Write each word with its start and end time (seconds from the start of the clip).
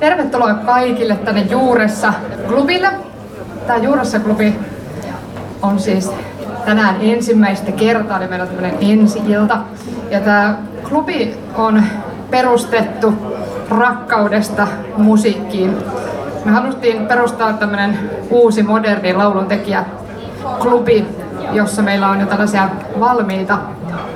Tervetuloa 0.00 0.54
kaikille 0.54 1.16
tänne 1.16 1.40
Juuressa 1.40 2.12
klubille. 2.48 2.88
Tämä 3.66 3.78
Juuressa 3.78 4.20
klubi 4.20 4.58
on 5.62 5.78
siis 5.80 6.12
tänään 6.64 6.96
ensimmäistä 7.00 7.72
kertaa, 7.72 8.18
eli 8.18 8.28
meillä 8.28 8.42
on 8.42 8.48
tämmöinen 8.48 8.78
ensi-ilta. 8.80 9.58
Ja 10.10 10.20
tämä 10.20 10.54
klubi 10.88 11.38
on 11.54 11.82
perustettu 12.30 13.14
rakkaudesta 13.70 14.68
musiikkiin. 14.96 15.76
Me 16.44 16.50
haluttiin 16.50 17.06
perustaa 17.06 17.52
tämmöinen 17.52 17.98
uusi 18.30 18.62
moderni 18.62 19.14
lauluntekijä 19.14 19.84
klubi, 20.58 21.06
jossa 21.52 21.82
meillä 21.82 22.08
on 22.08 22.20
jo 22.20 22.26
tällaisia 22.26 22.68
valmiita 23.00 23.58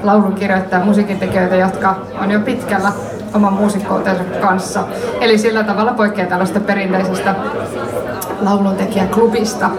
laulunkirjoittajia 0.03 0.85
musiikintekijöitä, 0.85 1.57
jotka 1.57 1.97
on 2.23 2.31
jo 2.31 2.41
pitkällä 2.41 2.93
oman 3.35 3.53
muusikkoutensa 3.53 4.25
kanssa. 4.41 4.85
Eli 5.21 5.39
sillä 5.39 5.65
tavalla 5.65 5.93
poikkeaa 5.93 6.29
tällaista 6.29 6.61
perinteisestä 6.61 7.35
lauluntekijäklubista. 8.41 9.71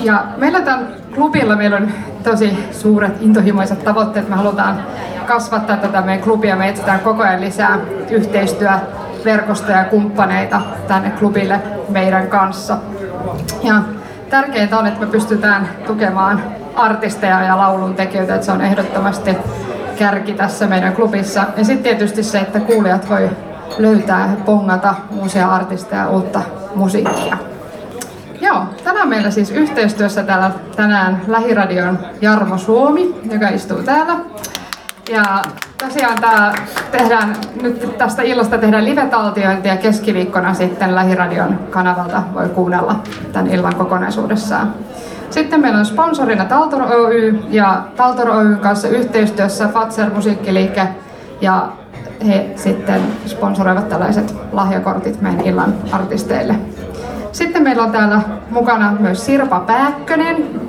Ja 0.00 0.24
meillä 0.36 0.60
tämän 0.60 0.88
klubilla 1.14 1.56
meillä 1.56 1.76
on 1.76 1.88
tosi 2.22 2.68
suuret 2.72 3.22
intohimoiset 3.22 3.84
tavoitteet. 3.84 4.28
Me 4.28 4.36
halutaan 4.36 4.82
kasvattaa 5.26 5.76
tätä 5.76 6.00
meidän 6.00 6.24
klubia. 6.24 6.56
Me 6.56 6.68
etsitään 6.68 7.00
koko 7.00 7.22
ajan 7.22 7.40
lisää 7.40 7.78
yhteistyöverkostoja 8.10 9.78
ja 9.78 9.84
kumppaneita 9.84 10.60
tänne 10.88 11.10
klubille 11.10 11.60
meidän 11.88 12.26
kanssa. 12.26 12.76
Ja 13.62 13.74
tärkeintä 14.30 14.78
on, 14.78 14.86
että 14.86 15.00
me 15.00 15.06
pystytään 15.06 15.68
tukemaan 15.86 16.42
artisteja 16.76 17.42
ja 17.42 17.56
laulun 17.56 17.94
tekijöitä, 17.94 18.34
että 18.34 18.46
se 18.46 18.52
on 18.52 18.60
ehdottomasti 18.60 19.36
kärki 19.98 20.32
tässä 20.32 20.66
meidän 20.66 20.92
klubissa. 20.92 21.44
Ja 21.56 21.64
sitten 21.64 21.82
tietysti 21.82 22.22
se, 22.22 22.38
että 22.38 22.60
kuulijat 22.60 23.08
voi 23.10 23.30
löytää 23.78 24.36
pongata 24.44 24.94
uusia 25.10 25.48
artisteja 25.48 26.02
ja 26.02 26.08
uutta 26.08 26.40
musiikkia. 26.74 27.36
Joo, 28.40 28.64
tänään 28.84 29.08
meillä 29.08 29.30
siis 29.30 29.50
yhteistyössä 29.50 30.22
täällä 30.22 30.50
tänään 30.76 31.22
Lähiradion 31.26 31.98
Jarmo 32.20 32.58
Suomi, 32.58 33.14
joka 33.30 33.48
istuu 33.48 33.82
täällä. 33.82 34.16
Ja 35.10 35.42
tosiaan 35.78 36.20
tää 36.20 36.54
tehdään, 36.90 37.36
nyt 37.62 37.98
tästä 37.98 38.22
illasta 38.22 38.58
tehdään 38.58 38.84
live-taltiointia 38.84 39.72
ja 39.72 39.76
keskiviikkona 39.76 40.54
sitten 40.54 40.94
Lähiradion 40.94 41.58
kanavalta 41.70 42.22
voi 42.34 42.48
kuunnella 42.48 43.00
tämän 43.32 43.50
illan 43.52 43.74
kokonaisuudessaan. 43.74 44.74
Sitten 45.30 45.60
meillä 45.60 45.78
on 45.78 45.86
sponsorina 45.86 46.44
Taltor 46.44 46.82
Oy 46.82 47.38
ja 47.48 47.82
Taltor 47.96 48.30
Oyn 48.30 48.58
kanssa 48.58 48.88
yhteistyössä 48.88 49.68
Fatser 49.68 50.10
musiikkiliike 50.14 50.88
ja 51.40 51.68
he 52.26 52.50
sitten 52.56 53.00
sponsoroivat 53.26 53.88
tällaiset 53.88 54.34
lahjakortit 54.52 55.20
meidän 55.20 55.40
illan 55.40 55.74
artisteille. 55.92 56.54
Sitten 57.32 57.62
meillä 57.62 57.82
on 57.82 57.92
täällä 57.92 58.20
mukana 58.50 58.96
myös 59.00 59.26
Sirpa 59.26 59.60
Pääkkönen. 59.60 60.60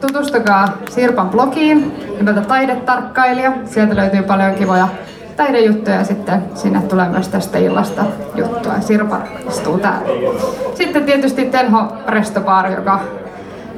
Tutustukaa 0.00 0.68
Sirpan 0.90 1.28
blogiin 1.28 1.94
nimeltä 2.16 2.40
Taidetarkkailija. 2.40 3.52
Sieltä 3.64 3.96
löytyy 3.96 4.22
paljon 4.22 4.54
kivoja 4.54 4.88
taidejuttuja 5.36 6.04
sitten 6.04 6.42
sinne 6.54 6.80
tulee 6.80 7.08
myös 7.08 7.28
tästä 7.28 7.58
illasta 7.58 8.04
juttua. 8.34 8.80
Sirpa 8.80 9.20
istuu 9.48 9.78
täällä. 9.78 10.08
Sitten 10.74 11.04
tietysti 11.04 11.44
Tenho 11.44 11.92
Restobar, 12.06 12.70
joka 12.70 13.00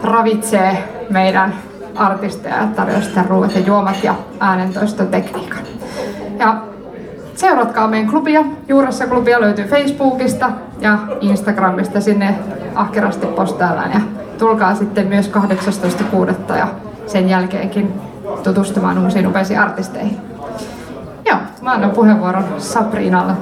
ravitsee 0.02 0.84
meidän 1.10 1.54
artisteja 1.96 2.56
ja 2.56 2.66
tarjoaa 2.76 3.02
sitten 3.02 3.26
ruuat 3.26 3.54
ja 3.54 3.60
juomat 3.60 4.04
ja 4.04 4.14
äänentoistotekniikan. 4.40 5.62
Ja 6.38 6.56
seuratkaa 7.34 7.88
meidän 7.88 8.10
klubia. 8.10 8.44
Juuressa 8.68 9.06
klubia 9.06 9.40
löytyy 9.40 9.64
Facebookista 9.64 10.50
ja 10.80 10.98
Instagramista. 11.20 12.00
Sinne 12.00 12.34
ahkerasti 12.74 13.26
postaillaan 13.26 13.92
ja 13.92 14.00
tulkaa 14.38 14.74
sitten 14.74 15.06
myös 15.06 15.30
18.6. 16.48 16.56
ja 16.56 16.68
sen 17.06 17.28
jälkeenkin 17.28 17.92
tutustumaan 18.42 18.98
uusiin 18.98 19.26
upeisiin 19.26 19.60
artisteihin. 19.60 20.16
Joo, 21.26 21.38
mä 21.62 21.72
annan 21.72 21.90
puheenvuoron 21.90 22.44
Sabrinalle. 22.58 23.32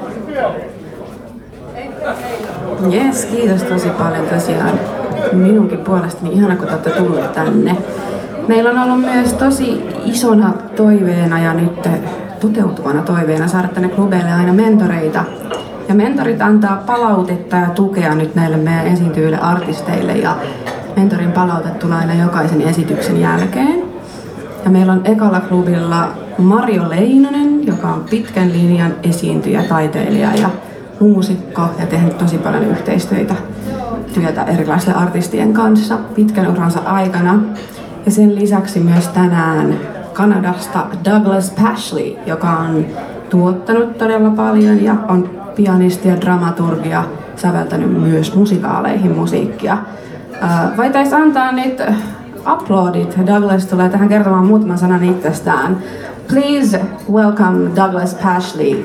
Jes, 2.90 3.24
kiitos 3.24 3.62
tosi 3.62 3.88
paljon 3.88 4.26
tosiaan 4.26 4.80
minunkin 5.32 5.78
puolestani. 5.78 6.32
Ihana, 6.32 6.56
kun 6.56 6.68
olette 6.68 6.90
tulleet 6.90 7.32
tänne. 7.32 7.76
Meillä 8.48 8.70
on 8.70 8.78
ollut 8.78 9.00
myös 9.00 9.32
tosi 9.32 9.84
isona 10.04 10.52
toiveena 10.76 11.38
ja 11.38 11.54
nyt 11.54 11.88
toteutuvana 12.40 13.02
toiveena 13.02 13.48
saada 13.48 13.68
tänne 13.68 13.88
klubeille 13.88 14.32
aina 14.32 14.52
mentoreita. 14.52 15.24
Ja 15.88 15.94
mentorit 15.94 16.42
antaa 16.42 16.82
palautetta 16.86 17.56
ja 17.56 17.66
tukea 17.66 18.14
nyt 18.14 18.34
näille 18.34 18.56
meidän 18.56 18.86
esiintyville 18.86 19.38
artisteille 19.38 20.12
ja 20.12 20.36
mentorin 20.96 21.32
palaute 21.32 21.68
tulee 21.68 21.98
aina 21.98 22.14
jokaisen 22.14 22.62
esityksen 22.62 23.20
jälkeen. 23.20 23.82
Ja 24.64 24.70
meillä 24.70 24.92
on 24.92 25.00
ekalla 25.04 25.40
klubilla 25.40 26.08
Mario 26.38 26.88
Leinonen, 26.88 27.66
joka 27.66 27.88
on 27.88 28.04
pitkän 28.10 28.52
linjan 28.52 28.94
esiintyjä, 29.02 29.62
taiteilija 29.62 30.34
ja 30.34 30.50
muusikko 31.00 31.62
ja 31.80 31.86
tehnyt 31.86 32.18
tosi 32.18 32.38
paljon 32.38 32.64
yhteistyötä 32.64 33.34
työtä 34.14 34.44
erilaisten 34.44 34.96
artistien 34.96 35.52
kanssa 35.52 35.98
pitkän 36.14 36.50
uransa 36.50 36.80
aikana. 36.80 37.40
Ja 38.06 38.10
sen 38.10 38.34
lisäksi 38.34 38.80
myös 38.80 39.08
tänään 39.08 39.74
Kanadasta 40.12 40.86
Douglas 41.04 41.50
Pashley, 41.50 42.16
joka 42.26 42.50
on 42.50 42.86
tuottanut 43.30 43.98
todella 43.98 44.30
paljon 44.30 44.84
ja 44.84 44.94
on 45.08 45.30
pianisti 45.56 46.08
ja 46.08 46.20
dramaturgia 46.20 47.04
säveltänyt 47.36 48.02
myös 48.02 48.34
musikaaleihin 48.34 49.16
musiikkia. 49.16 49.78
Voitaisiin 50.76 51.22
antaa 51.22 51.52
nyt 51.52 51.82
aplodit. 52.44 53.16
Douglas 53.26 53.66
tulee 53.66 53.88
tähän 53.88 54.08
kertomaan 54.08 54.46
muutaman 54.46 54.78
sanan 54.78 55.04
itsestään. 55.04 55.76
Please 56.28 56.80
welcome 57.12 57.70
Douglas 57.76 58.14
Pashley. 58.14 58.84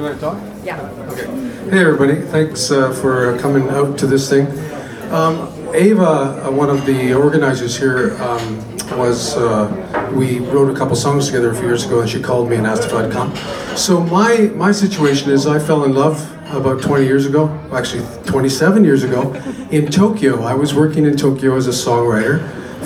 Talk? 0.00 0.38
Yeah. 0.64 0.80
Okay. 1.10 1.26
Hey, 1.68 1.80
everybody. 1.80 2.22
Thanks 2.22 2.70
uh, 2.70 2.90
for 2.90 3.38
coming 3.38 3.68
out 3.68 3.98
to 3.98 4.06
this 4.06 4.30
thing. 4.30 4.46
Um, 5.12 5.52
Ava, 5.74 6.46
uh, 6.46 6.50
one 6.50 6.70
of 6.70 6.86
the 6.86 7.12
organizers 7.12 7.76
here, 7.76 8.16
um, 8.22 8.78
was 8.96 9.36
uh, 9.36 10.10
we 10.14 10.38
wrote 10.38 10.74
a 10.74 10.76
couple 10.76 10.96
songs 10.96 11.26
together 11.26 11.50
a 11.50 11.54
few 11.54 11.66
years 11.66 11.84
ago, 11.84 12.00
and 12.00 12.08
she 12.08 12.18
called 12.18 12.48
me 12.48 12.56
and 12.56 12.66
asked 12.66 12.84
if 12.84 12.94
I'd 12.94 13.12
come. 13.12 13.36
So 13.76 14.00
my 14.00 14.50
my 14.54 14.72
situation 14.72 15.30
is 15.30 15.46
I 15.46 15.58
fell 15.58 15.84
in 15.84 15.92
love 15.92 16.18
about 16.50 16.80
20 16.80 17.04
years 17.04 17.26
ago, 17.26 17.50
actually 17.70 18.06
27 18.24 18.82
years 18.82 19.04
ago, 19.04 19.34
in 19.70 19.90
Tokyo. 19.90 20.42
I 20.44 20.54
was 20.54 20.74
working 20.74 21.04
in 21.04 21.14
Tokyo 21.14 21.56
as 21.56 21.66
a 21.66 21.72
songwriter 21.72 22.40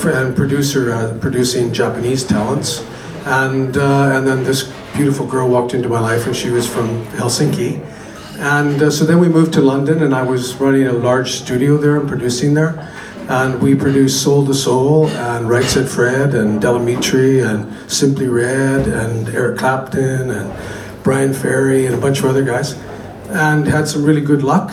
and 0.05 0.35
producer, 0.35 0.93
uh, 0.93 1.17
producing 1.21 1.73
Japanese 1.73 2.25
talents, 2.25 2.85
and 3.25 3.77
uh, 3.77 4.17
and 4.17 4.27
then 4.27 4.43
this 4.43 4.69
beautiful 4.94 5.27
girl 5.27 5.49
walked 5.49 5.75
into 5.75 5.88
my 5.88 6.00
life, 6.00 6.27
and 6.27 6.37
she 6.37 6.50
was 6.50 6.66
from 6.66 7.05
Helsinki. 7.06 7.84
And 8.38 8.81
uh, 8.81 8.91
so 8.91 9.05
then 9.05 9.19
we 9.19 9.28
moved 9.28 9.53
to 9.55 9.60
London, 9.60 10.03
and 10.03 10.15
I 10.15 10.22
was 10.22 10.55
running 10.56 10.87
a 10.87 10.93
large 10.93 11.32
studio 11.32 11.77
there 11.77 11.99
and 11.99 12.09
producing 12.09 12.55
there. 12.55 12.91
And 13.28 13.60
we 13.60 13.75
produced 13.75 14.22
Soul 14.22 14.47
to 14.47 14.55
Soul, 14.55 15.09
and 15.09 15.49
Right 15.49 15.65
Said 15.65 15.88
Fred, 15.88 16.34
and 16.34 16.60
Delamitri, 16.60 17.41
and 17.41 17.91
Simply 17.91 18.28
Red, 18.28 18.87
and 18.87 19.28
Eric 19.31 19.59
Clapton, 19.59 20.31
and 20.31 21.03
Brian 21.03 21.32
Ferry, 21.32 21.87
and 21.87 21.94
a 21.94 21.99
bunch 21.99 22.21
of 22.21 22.26
other 22.26 22.44
guys. 22.44 22.75
And 23.28 23.66
had 23.66 23.88
some 23.88 24.05
really 24.05 24.21
good 24.21 24.43
luck. 24.43 24.72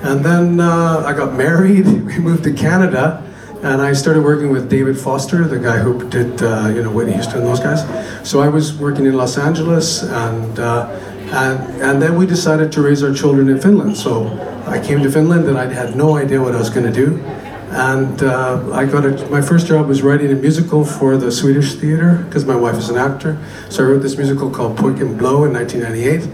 And 0.00 0.24
then 0.24 0.60
uh, 0.60 1.02
I 1.04 1.12
got 1.12 1.34
married, 1.46 1.86
we 1.86 2.18
moved 2.18 2.44
to 2.44 2.52
Canada, 2.52 3.22
and 3.62 3.82
I 3.82 3.92
started 3.92 4.22
working 4.22 4.50
with 4.50 4.70
David 4.70 4.98
Foster, 4.98 5.46
the 5.46 5.58
guy 5.58 5.78
who 5.78 6.08
did 6.08 6.42
uh, 6.42 6.68
you 6.74 6.82
know 6.82 6.92
Whitney 6.92 7.14
Houston 7.14 7.38
and 7.38 7.46
those 7.46 7.60
guys. 7.60 7.82
So 8.28 8.40
I 8.40 8.48
was 8.48 8.76
working 8.78 9.06
in 9.06 9.14
Los 9.14 9.36
Angeles, 9.36 10.02
and 10.02 10.58
uh, 10.58 10.88
and 11.32 11.82
and 11.82 12.02
then 12.02 12.16
we 12.16 12.26
decided 12.26 12.70
to 12.72 12.82
raise 12.82 13.02
our 13.02 13.12
children 13.12 13.48
in 13.48 13.60
Finland. 13.60 13.96
So 13.96 14.28
I 14.66 14.80
came 14.80 15.02
to 15.02 15.10
Finland, 15.10 15.48
and 15.48 15.58
I 15.58 15.72
had 15.72 15.96
no 15.96 16.16
idea 16.16 16.40
what 16.40 16.54
I 16.54 16.58
was 16.58 16.70
going 16.70 16.86
to 16.86 16.92
do. 16.92 17.22
And 17.70 18.22
uh, 18.22 18.72
I 18.72 18.86
got 18.86 19.04
a, 19.04 19.28
my 19.28 19.42
first 19.42 19.66
job 19.66 19.88
was 19.88 20.02
writing 20.02 20.32
a 20.32 20.34
musical 20.34 20.84
for 20.84 21.18
the 21.18 21.30
Swedish 21.30 21.74
theater 21.74 22.24
because 22.26 22.46
my 22.46 22.56
wife 22.56 22.76
is 22.76 22.88
an 22.88 22.96
actor. 22.96 23.38
So 23.68 23.84
I 23.84 23.88
wrote 23.88 24.02
this 24.02 24.16
musical 24.16 24.50
called 24.50 24.78
and 24.80 25.18
Blow 25.18 25.44
in 25.44 25.52
1998 25.52 26.28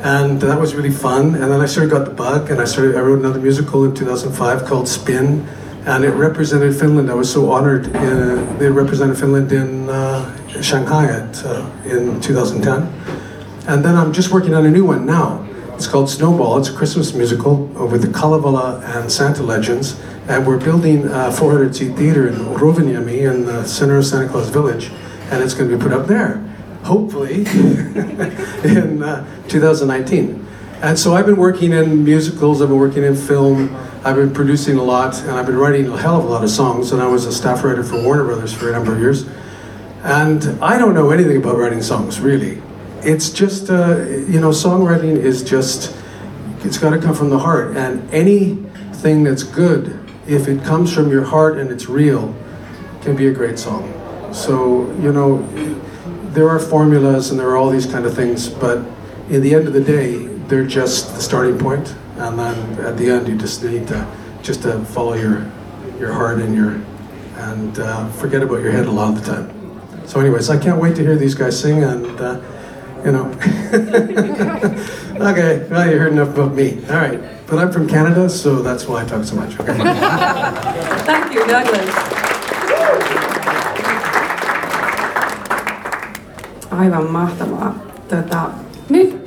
and 0.00 0.40
that 0.40 0.60
was 0.60 0.74
really 0.74 0.90
fun. 0.90 1.34
And 1.34 1.50
then 1.50 1.60
I 1.60 1.66
sort 1.66 1.84
of 1.86 1.90
got 1.90 2.04
the 2.04 2.14
bug, 2.14 2.50
and 2.50 2.60
I 2.60 2.64
started. 2.64 2.94
I 2.94 3.00
wrote 3.00 3.18
another 3.18 3.40
musical 3.40 3.84
in 3.84 3.94
2005 3.94 4.64
called 4.64 4.88
Spin, 4.88 5.46
and 5.88 6.04
it 6.04 6.10
represented 6.10 6.76
Finland. 6.76 7.10
I 7.10 7.14
was 7.14 7.32
so 7.32 7.50
honored. 7.50 7.86
Uh, 7.96 8.36
they 8.58 8.68
represented 8.68 9.16
Finland 9.18 9.50
in 9.52 9.88
uh, 9.88 10.60
Shanghai 10.60 11.06
at, 11.06 11.42
uh, 11.46 11.66
in 11.86 12.20
2010. 12.20 12.82
And 13.66 13.82
then 13.82 13.96
I'm 13.96 14.12
just 14.12 14.30
working 14.30 14.54
on 14.54 14.66
a 14.66 14.70
new 14.70 14.84
one 14.84 15.06
now. 15.06 15.46
It's 15.74 15.86
called 15.86 16.10
Snowball. 16.10 16.58
It's 16.58 16.68
a 16.68 16.74
Christmas 16.74 17.14
musical 17.14 17.64
with 17.90 18.02
the 18.02 18.12
Kalevala 18.12 18.82
and 18.84 19.10
Santa 19.10 19.42
legends. 19.42 19.98
and 20.28 20.46
we're 20.46 20.58
building 20.58 21.06
a 21.06 21.32
400 21.32 21.74
seat 21.74 21.96
theater 21.96 22.28
in 22.28 22.34
Rovaniemi 22.34 23.20
in 23.32 23.46
the 23.46 23.64
center 23.64 23.96
of 23.96 24.04
Santa 24.04 24.28
Claus 24.28 24.50
Village, 24.50 24.90
and 25.30 25.42
it's 25.42 25.54
going 25.54 25.70
to 25.70 25.76
be 25.78 25.82
put 25.82 25.92
up 25.92 26.06
there, 26.06 26.36
hopefully, 26.84 27.46
in 28.62 29.02
uh, 29.02 29.24
2019. 29.48 30.46
And 30.82 30.98
so 30.98 31.14
I've 31.14 31.24
been 31.24 31.36
working 31.36 31.72
in 31.72 32.04
musicals, 32.04 32.60
I've 32.60 32.68
been 32.68 32.78
working 32.78 33.04
in 33.04 33.16
film, 33.16 33.74
I've 34.04 34.16
been 34.16 34.32
producing 34.32 34.76
a 34.76 34.82
lot, 34.82 35.20
and 35.22 35.32
I've 35.32 35.46
been 35.46 35.56
writing 35.56 35.88
a 35.88 35.96
hell 35.96 36.18
of 36.18 36.24
a 36.24 36.28
lot 36.28 36.44
of 36.44 36.50
songs, 36.50 36.92
and 36.92 37.02
I 37.02 37.08
was 37.08 37.26
a 37.26 37.32
staff 37.32 37.64
writer 37.64 37.82
for 37.82 38.00
Warner 38.02 38.24
Brothers 38.24 38.52
for 38.52 38.68
a 38.68 38.72
number 38.72 38.92
of 38.92 39.00
years. 39.00 39.26
And 40.02 40.44
I 40.62 40.78
don't 40.78 40.94
know 40.94 41.10
anything 41.10 41.36
about 41.38 41.56
writing 41.56 41.82
songs, 41.82 42.20
really. 42.20 42.62
It's 43.02 43.30
just, 43.30 43.70
uh, 43.70 44.04
you 44.06 44.40
know, 44.40 44.50
songwriting 44.50 45.16
is 45.16 45.42
just, 45.42 45.96
it's 46.60 46.78
got 46.78 46.90
to 46.90 46.98
come 46.98 47.14
from 47.14 47.30
the 47.30 47.40
heart. 47.40 47.76
And 47.76 48.08
anything 48.12 49.24
that's 49.24 49.42
good 49.42 49.98
if 50.28 50.46
it 50.46 50.62
comes 50.62 50.94
from 50.94 51.10
your 51.10 51.24
heart 51.24 51.58
and 51.58 51.70
it's 51.70 51.88
real, 51.88 52.36
can 53.02 53.16
be 53.16 53.26
a 53.26 53.32
great 53.32 53.58
song. 53.58 53.92
So, 54.32 54.90
you 55.00 55.12
know, 55.12 55.42
there 56.32 56.48
are 56.48 56.58
formulas 56.58 57.30
and 57.30 57.40
there 57.40 57.48
are 57.48 57.56
all 57.56 57.70
these 57.70 57.86
kind 57.86 58.04
of 58.04 58.14
things, 58.14 58.48
but 58.48 58.86
in 59.28 59.42
the 59.42 59.54
end 59.54 59.66
of 59.66 59.72
the 59.72 59.80
day, 59.80 60.26
they're 60.48 60.66
just 60.66 61.14
the 61.14 61.20
starting 61.20 61.58
point, 61.58 61.94
and 62.18 62.38
then 62.38 62.78
at 62.84 62.96
the 62.96 63.10
end, 63.10 63.28
you 63.28 63.36
just 63.36 63.62
need 63.62 63.86
to 63.88 64.06
just 64.42 64.62
to 64.62 64.84
follow 64.84 65.14
your 65.14 65.50
your 65.98 66.12
heart 66.12 66.40
and 66.40 66.54
your 66.54 66.80
and 67.36 67.78
uh, 67.78 68.08
forget 68.10 68.42
about 68.42 68.60
your 68.60 68.72
head 68.72 68.86
a 68.86 68.90
lot 68.90 69.16
of 69.16 69.24
the 69.24 69.32
time. 69.32 70.06
So, 70.06 70.20
anyways, 70.20 70.50
I 70.50 70.58
can't 70.58 70.80
wait 70.80 70.96
to 70.96 71.02
hear 71.02 71.16
these 71.16 71.34
guys 71.34 71.60
sing, 71.60 71.84
and 71.84 72.20
uh, 72.20 72.40
you 73.04 73.12
know. 73.12 73.30
okay, 75.30 75.66
well, 75.70 75.90
you 75.90 75.98
heard 75.98 76.12
enough 76.12 76.30
about 76.30 76.54
me. 76.54 76.78
All 76.88 76.96
right. 76.96 77.20
But 77.46 77.58
I'm 77.58 77.72
from 77.72 77.88
Canada, 77.88 78.28
so 78.28 78.62
that's 78.62 78.86
why 78.86 79.02
I 79.02 79.06
talk 79.06 79.24
so 79.24 79.36
much. 79.36 79.58
Okay. 79.60 79.72
Thank 81.08 81.32
you, 81.32 81.46
Douglas. 81.46 81.94
Aivan 86.70 87.10
mahtavaa. 87.10 87.74
Tota, 88.08 88.48
nyt 88.48 88.67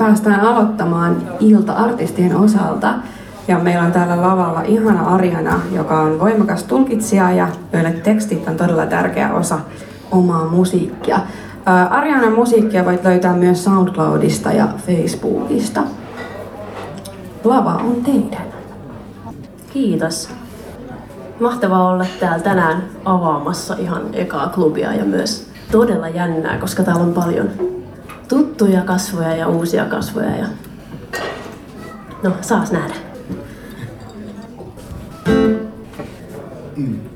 päästään 0.01 0.39
aloittamaan 0.39 1.17
ilta 1.39 1.73
artistien 1.73 2.35
osalta. 2.35 2.93
Ja 3.47 3.59
meillä 3.59 3.83
on 3.83 3.91
täällä 3.91 4.21
lavalla 4.21 4.61
ihana 4.61 5.15
Ariana, 5.15 5.59
joka 5.71 5.99
on 5.99 6.19
voimakas 6.19 6.63
tulkitsija 6.63 7.31
ja 7.31 7.47
joille 7.73 7.91
tekstit 7.91 8.47
on 8.47 8.57
todella 8.57 8.85
tärkeä 8.85 9.33
osa 9.33 9.59
omaa 10.11 10.47
musiikkia. 10.47 11.19
Arianan 11.89 12.33
musiikkia 12.33 12.85
voit 12.85 13.03
löytää 13.03 13.33
myös 13.33 13.63
SoundCloudista 13.63 14.51
ja 14.51 14.67
Facebookista. 14.87 15.83
Lava 17.43 17.73
on 17.73 17.95
teidän. 18.05 18.47
Kiitos. 19.73 20.29
Mahtavaa 21.39 21.87
olla 21.87 22.05
täällä 22.19 22.39
tänään 22.39 22.83
avaamassa 23.05 23.75
ihan 23.79 24.01
ekaa 24.13 24.49
klubia 24.49 24.93
ja 24.93 25.05
myös 25.05 25.47
todella 25.71 26.09
jännää, 26.09 26.57
koska 26.57 26.83
täällä 26.83 27.03
on 27.03 27.13
paljon 27.13 27.49
tuttuja 28.31 28.81
kasvoja 28.81 29.35
ja 29.35 29.47
uusia 29.47 29.85
kasvoja. 29.85 30.35
Ja... 30.35 30.47
No, 32.23 32.31
saas 32.41 32.71
nähdä. 32.71 32.95
Mm. 36.75 37.10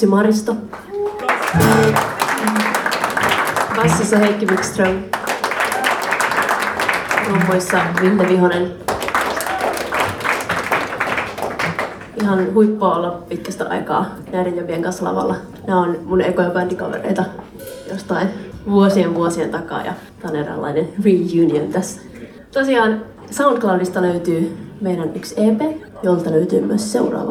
Jussi 0.00 0.10
Maristo. 0.10 0.56
Bassissa 3.76 4.18
Heikki 4.18 4.46
Wikström. 4.46 5.02
Rumpuissa 7.28 7.78
Ville 8.02 8.28
Vihonen. 8.28 8.72
Ihan 12.22 12.54
huippua 12.54 12.94
olla 12.94 13.22
pitkästä 13.28 13.64
aikaa 13.68 14.06
näiden 14.32 14.56
jobien 14.56 14.82
kanssa 14.82 15.04
lavalla. 15.04 15.34
Nämä 15.66 15.80
on 15.80 15.98
mun 16.04 16.20
ekoja 16.20 16.50
bändikavereita 16.50 17.24
jostain 17.90 18.28
vuosien 18.70 19.14
vuosien 19.14 19.50
takaa 19.50 19.84
ja 19.84 19.92
tämä 20.20 20.32
on 20.32 20.36
eräänlainen 20.36 20.88
reunion 21.04 21.72
tässä. 21.72 22.00
Tosiaan 22.52 23.02
SoundCloudista 23.30 24.02
löytyy 24.02 24.56
meidän 24.80 25.16
yksi 25.16 25.34
EP, 25.36 25.60
jolta 26.02 26.30
löytyy 26.30 26.60
myös 26.60 26.92
seuraava 26.92 27.29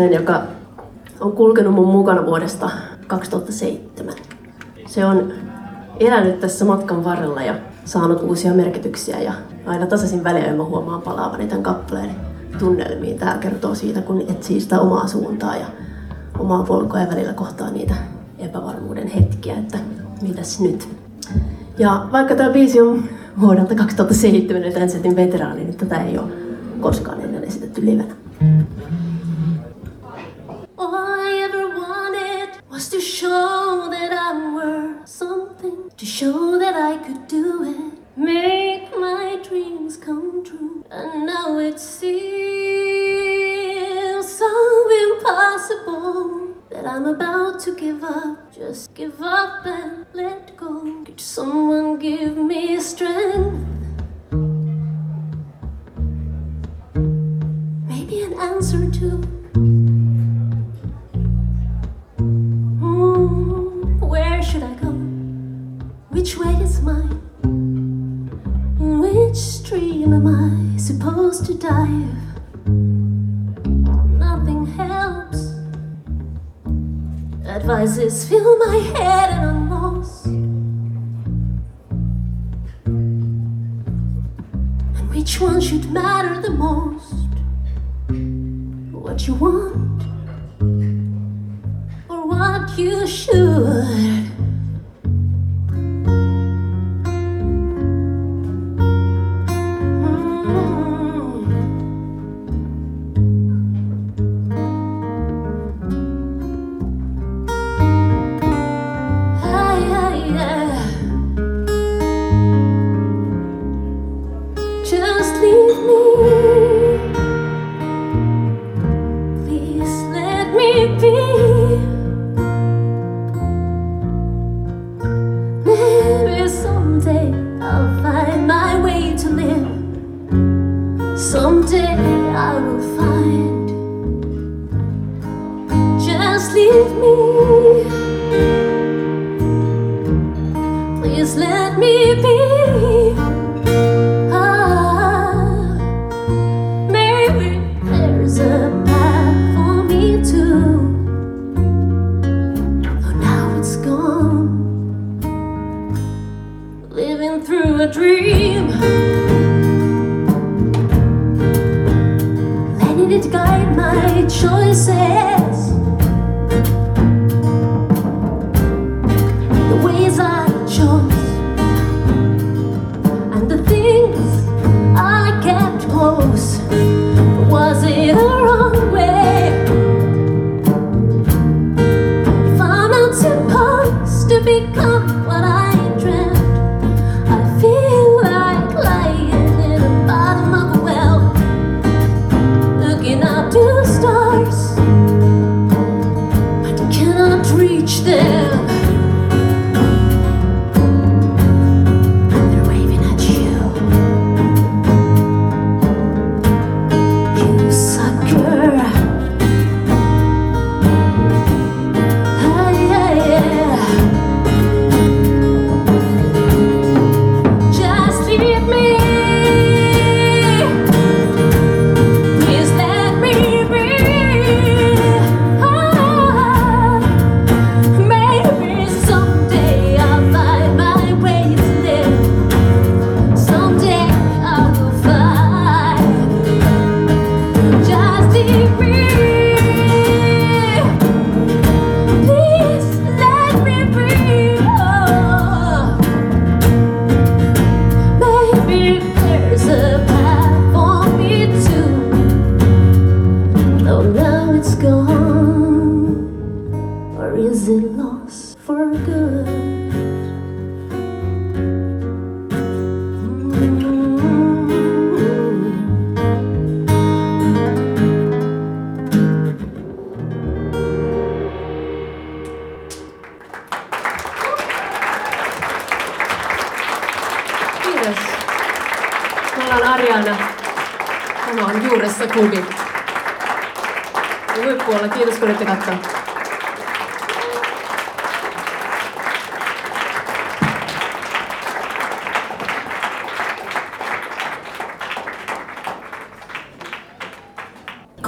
kappaleeseen, 0.00 0.12
joka 0.12 0.42
on 1.20 1.32
kulkenut 1.32 1.74
mun 1.74 1.88
mukana 1.88 2.26
vuodesta 2.26 2.70
2007. 3.06 4.14
Se 4.86 5.04
on 5.04 5.32
elänyt 6.00 6.40
tässä 6.40 6.64
matkan 6.64 7.04
varrella 7.04 7.42
ja 7.42 7.54
saanut 7.84 8.22
uusia 8.22 8.54
merkityksiä 8.54 9.20
ja 9.20 9.32
aina 9.66 9.86
tasaisin 9.86 10.24
väliin 10.24 10.56
mä 10.56 10.64
huomaan 10.64 11.02
palaavani 11.02 11.46
tämän 11.46 11.62
kappaleen 11.62 12.10
tunnelmiin. 12.58 13.18
Tämä 13.18 13.38
kertoo 13.38 13.74
siitä, 13.74 14.02
kun 14.02 14.20
etsii 14.20 14.60
sitä 14.60 14.80
omaa 14.80 15.06
suuntaa 15.06 15.56
ja 15.56 15.66
omaa 16.38 16.62
polkua 16.62 17.00
ja 17.00 17.08
välillä 17.10 17.32
kohtaa 17.32 17.70
niitä 17.70 17.94
epävarmuuden 18.38 19.08
hetkiä, 19.08 19.56
että 19.56 19.78
mitäs 20.22 20.60
nyt. 20.60 20.88
Ja 21.78 22.06
vaikka 22.12 22.34
tämä 22.34 22.50
biisi 22.50 22.80
on 22.80 23.04
vuodelta 23.40 23.74
2007, 23.74 24.64
että 24.64 24.80
Ensetin 24.80 25.16
veteraani, 25.16 25.64
niin 25.64 25.76
tätä 25.76 26.02
ei 26.02 26.18
ole 26.18 26.32
koskaan 26.80 27.20
ennen 27.20 27.44
esitetty 27.44 27.86
livenä. 27.86 28.19
Just 48.80 48.94
give 48.94 49.20
up 49.20 49.66
and 49.66 50.06
let 50.14 50.56
go. 50.56 51.04
Could 51.04 51.20
someone 51.20 51.98
give 51.98 52.34
me 52.34 52.80
strength? 52.80 53.66
Maybe 57.90 58.22
an 58.22 58.32
answer 58.40 58.90
to 58.90 59.20
Mm, 62.80 64.00
where 64.00 64.42
should 64.42 64.62
I 64.62 64.72
go? 64.76 64.92
Which 66.08 66.38
way 66.38 66.54
is 66.64 66.80
mine? 66.80 67.20
Which 68.78 69.36
stream 69.36 70.14
am 70.14 70.26
I 70.26 70.78
supposed 70.78 71.44
to 71.44 71.52
dive? 71.52 72.16
Nothing 74.24 74.64
helps. 74.64 75.29
Advices 77.50 78.28
fill 78.28 78.58
my 78.58 78.76
head 78.94 79.30
and 79.30 79.44
I'm 79.44 79.70
lost. 79.70 80.26
And 84.94 85.10
which 85.10 85.40
one 85.40 85.60
should 85.60 85.90
matter 85.90 86.40
the 86.40 86.50
most? 86.50 87.12
What 88.92 89.26
you 89.26 89.34
want 89.34 90.04
or 92.08 92.24
what 92.28 92.78
you 92.78 93.04
should? 93.08 94.29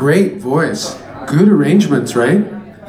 Great 0.03 0.39
voice, 0.39 0.83
good 1.29 1.49
arrangements, 1.49 2.17
right? 2.17 2.43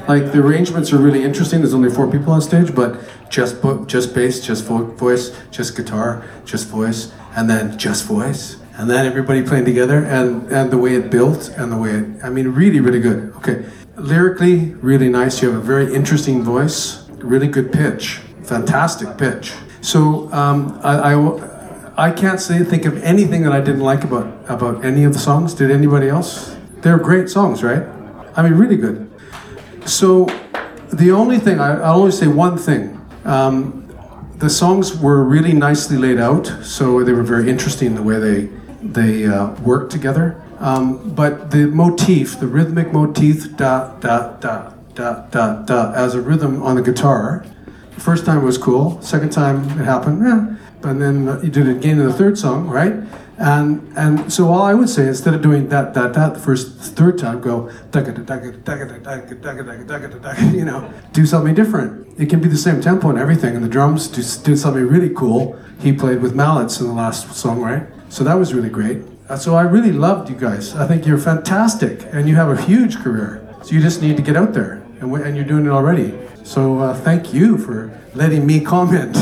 Like 0.07 0.31
the 0.33 0.39
arrangements 0.39 0.91
are 0.91 0.97
really 0.97 1.23
interesting. 1.23 1.59
There's 1.61 1.75
only 1.75 1.91
four 1.91 2.09
people 2.09 2.33
on 2.33 2.41
stage, 2.41 2.73
but 2.73 2.89
just 3.29 3.61
bo- 3.61 3.85
just 3.85 4.15
bass, 4.15 4.35
just 4.49 4.63
vo- 4.65 4.89
voice, 5.05 5.25
just 5.51 5.77
guitar, 5.77 6.25
just 6.43 6.67
voice, 6.69 7.13
and 7.35 7.47
then 7.47 7.77
just 7.77 8.05
voice, 8.05 8.57
and 8.77 8.89
then 8.89 9.05
everybody 9.05 9.43
playing 9.43 9.65
together, 9.65 9.99
and 10.03 10.51
and 10.51 10.71
the 10.71 10.79
way 10.85 10.95
it 10.95 11.11
built, 11.11 11.41
and 11.59 11.71
the 11.71 11.77
way 11.77 11.91
it, 11.99 12.05
I 12.23 12.29
mean, 12.35 12.47
really, 12.47 12.79
really 12.79 12.99
good. 12.99 13.19
Okay, 13.37 13.57
lyrically, 13.95 14.73
really 14.91 15.09
nice. 15.19 15.39
You 15.43 15.51
have 15.51 15.59
a 15.61 15.67
very 15.73 15.93
interesting 15.93 16.41
voice, 16.41 17.07
really 17.33 17.47
good 17.47 17.71
pitch, 17.71 18.03
fantastic 18.41 19.09
pitch. 19.19 19.53
So 19.81 19.99
um, 20.41 20.79
I, 20.91 20.93
I 21.11 22.07
I 22.07 22.09
can't 22.11 22.41
say 22.41 22.63
think 22.63 22.85
of 22.85 22.95
anything 23.03 23.43
that 23.45 23.53
I 23.59 23.61
didn't 23.67 23.85
like 23.91 24.03
about 24.03 24.27
about 24.55 24.83
any 24.83 25.03
of 25.05 25.13
the 25.13 25.23
songs. 25.29 25.53
Did 25.53 25.69
anybody 25.69 26.09
else? 26.09 26.57
They're 26.83 26.99
great 26.99 27.29
songs, 27.29 27.63
right? 27.63 27.83
I 28.35 28.43
mean, 28.43 28.53
really 28.53 28.75
good. 28.75 29.09
So, 29.85 30.25
the 30.91 31.11
only 31.11 31.39
thing 31.39 31.59
I, 31.59 31.79
I'll 31.81 31.99
only 31.99 32.11
say 32.11 32.27
one 32.27 32.57
thing. 32.57 32.99
Um, 33.23 33.79
the 34.35 34.49
songs 34.49 34.97
were 34.97 35.23
really 35.23 35.53
nicely 35.53 35.97
laid 35.97 36.19
out, 36.19 36.45
so 36.61 37.03
they 37.03 37.13
were 37.13 37.23
very 37.23 37.49
interesting 37.49 37.95
the 37.95 38.03
way 38.03 38.19
they 38.19 38.49
they 38.81 39.25
uh, 39.25 39.51
worked 39.61 39.93
together. 39.93 40.41
Um, 40.59 41.15
but 41.15 41.51
the 41.51 41.67
motif, 41.67 42.39
the 42.39 42.47
rhythmic 42.47 42.91
motif, 42.91 43.55
da 43.55 43.97
da 43.99 44.33
da 44.37 44.73
da 44.93 45.25
da 45.27 45.61
da, 45.63 45.93
as 45.93 46.15
a 46.15 46.21
rhythm 46.21 46.61
on 46.61 46.75
the 46.75 46.81
guitar. 46.81 47.45
First 47.97 48.25
time 48.25 48.43
was 48.43 48.57
cool. 48.57 49.01
Second 49.01 49.31
time 49.31 49.63
it 49.79 49.85
happened, 49.85 50.21
eh. 50.27 50.89
and 50.89 51.01
then 51.01 51.39
you 51.41 51.49
did 51.49 51.67
it 51.67 51.77
again 51.77 51.99
in 51.99 52.05
the 52.05 52.13
third 52.13 52.37
song, 52.37 52.67
right? 52.67 52.93
And 53.37 53.91
and 53.97 54.31
so 54.31 54.47
all 54.49 54.61
I 54.61 54.73
would 54.73 54.89
say 54.89 55.07
instead 55.07 55.33
of 55.33 55.41
doing 55.41 55.69
that 55.69 55.93
that 55.95 56.13
that 56.13 56.33
the 56.35 56.39
first 56.39 56.77
third 56.95 57.17
time, 57.17 57.41
go 57.41 57.69
you 60.53 60.65
know, 60.65 60.93
do 61.13 61.25
something 61.25 61.55
different. 61.55 62.07
It 62.19 62.29
can 62.29 62.39
be 62.41 62.47
the 62.47 62.57
same 62.57 62.79
tempo 62.79 63.09
and 63.09 63.17
everything, 63.17 63.55
and 63.55 63.63
the 63.65 63.69
drums 63.69 64.07
do, 64.07 64.21
did 64.43 64.57
something 64.59 64.85
really 64.87 65.09
cool. 65.09 65.57
He 65.79 65.91
played 65.93 66.21
with 66.21 66.35
mallets 66.35 66.79
in 66.79 66.87
the 66.87 66.93
last 66.93 67.33
song, 67.35 67.59
right? 67.61 67.83
So 68.09 68.23
that 68.23 68.35
was 68.35 68.53
really 68.53 68.69
great. 68.69 68.99
Uh, 69.27 69.35
So 69.37 69.55
I 69.55 69.63
really 69.63 69.91
loved 69.91 70.29
you 70.29 70.35
guys. 70.35 70.75
I 70.75 70.85
think 70.87 71.07
you're 71.07 71.17
fantastic, 71.17 72.05
and 72.13 72.29
you 72.29 72.35
have 72.35 72.49
a 72.49 72.61
huge 72.61 72.97
career. 73.03 73.41
So 73.63 73.71
you 73.73 73.81
just 73.81 74.01
need 74.01 74.15
to 74.17 74.21
get 74.23 74.35
out 74.37 74.53
there, 74.53 74.73
and, 75.01 75.09
w- 75.09 75.23
and 75.23 75.35
you're 75.35 75.47
doing 75.47 75.65
it 75.65 75.71
already. 75.71 76.13
So 76.43 76.77
uh, 76.79 76.93
thank 77.03 77.33
you 77.33 77.57
for 77.57 77.89
letting 78.13 78.45
me 78.45 78.59
comment. 78.73 79.17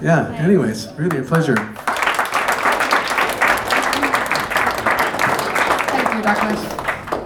Yeah. 0.00 0.32
Anyways, 0.38 0.88
really 0.96 1.18
a 1.18 1.22
pleasure. 1.22 1.75
Douglas. 6.26 6.66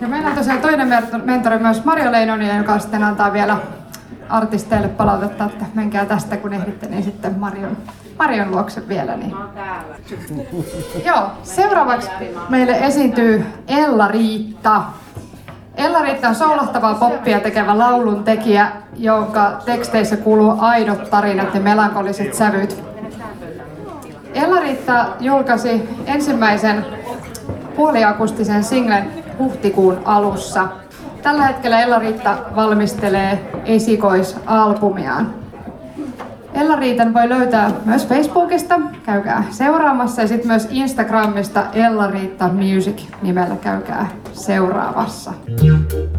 Ja 0.00 0.08
meillä 0.08 0.28
on 0.28 0.34
tosiaan 0.34 0.60
toinen 0.60 0.88
mentori 1.24 1.58
myös 1.58 1.84
Mario 1.84 2.12
Leinonen, 2.12 2.56
joka 2.56 2.78
sitten 2.78 3.04
antaa 3.04 3.32
vielä 3.32 3.56
artisteille 4.28 4.88
palautetta, 4.88 5.44
että 5.44 5.64
menkää 5.74 6.06
tästä 6.06 6.36
kun 6.36 6.52
ehditte, 6.52 6.86
niin 6.86 7.02
sitten 7.02 7.38
Marion, 7.38 7.76
Marion 8.18 8.50
luokse 8.50 8.88
vielä. 8.88 9.16
Niin. 9.16 9.34
Joo, 11.06 11.30
seuraavaksi 11.42 12.10
meille 12.48 12.78
esiintyy 12.80 13.46
Ella 13.68 14.08
Riitta. 14.08 14.82
Ella 15.76 16.02
Riitta 16.02 16.28
on 16.28 16.34
soulahtavaa 16.34 16.94
poppia 16.94 17.40
tekevä 17.40 17.78
laulun 17.78 18.24
tekijä, 18.24 18.72
jonka 18.96 19.62
teksteissä 19.64 20.16
kuuluu 20.16 20.54
aidot 20.58 21.10
tarinat 21.10 21.54
ja 21.54 21.60
melankoliset 21.60 22.34
sävyt. 22.34 22.90
Ella-Riitta 24.34 25.06
julkaisi 25.20 25.88
ensimmäisen 26.06 26.86
puoliakustisen 27.76 28.64
singlen 28.64 29.10
huhtikuun 29.38 29.98
alussa. 30.04 30.68
Tällä 31.22 31.42
hetkellä 31.42 31.80
Ella-Riitta 31.80 32.36
valmistelee 32.56 33.50
esikoisalbumiaan. 33.64 35.34
Ella-Riitan 36.54 37.14
voi 37.14 37.28
löytää 37.28 37.70
myös 37.84 38.06
Facebookista, 38.06 38.80
käykää 39.06 39.44
seuraamassa 39.50 40.22
ja 40.22 40.28
sitten 40.28 40.48
myös 40.48 40.68
Instagramista 40.70 41.64
Ella-Riitta 41.72 42.48
Music 42.48 43.02
nimellä 43.22 43.56
käykää 43.56 44.08
seuraavassa. 44.32 45.32
For 45.60 46.09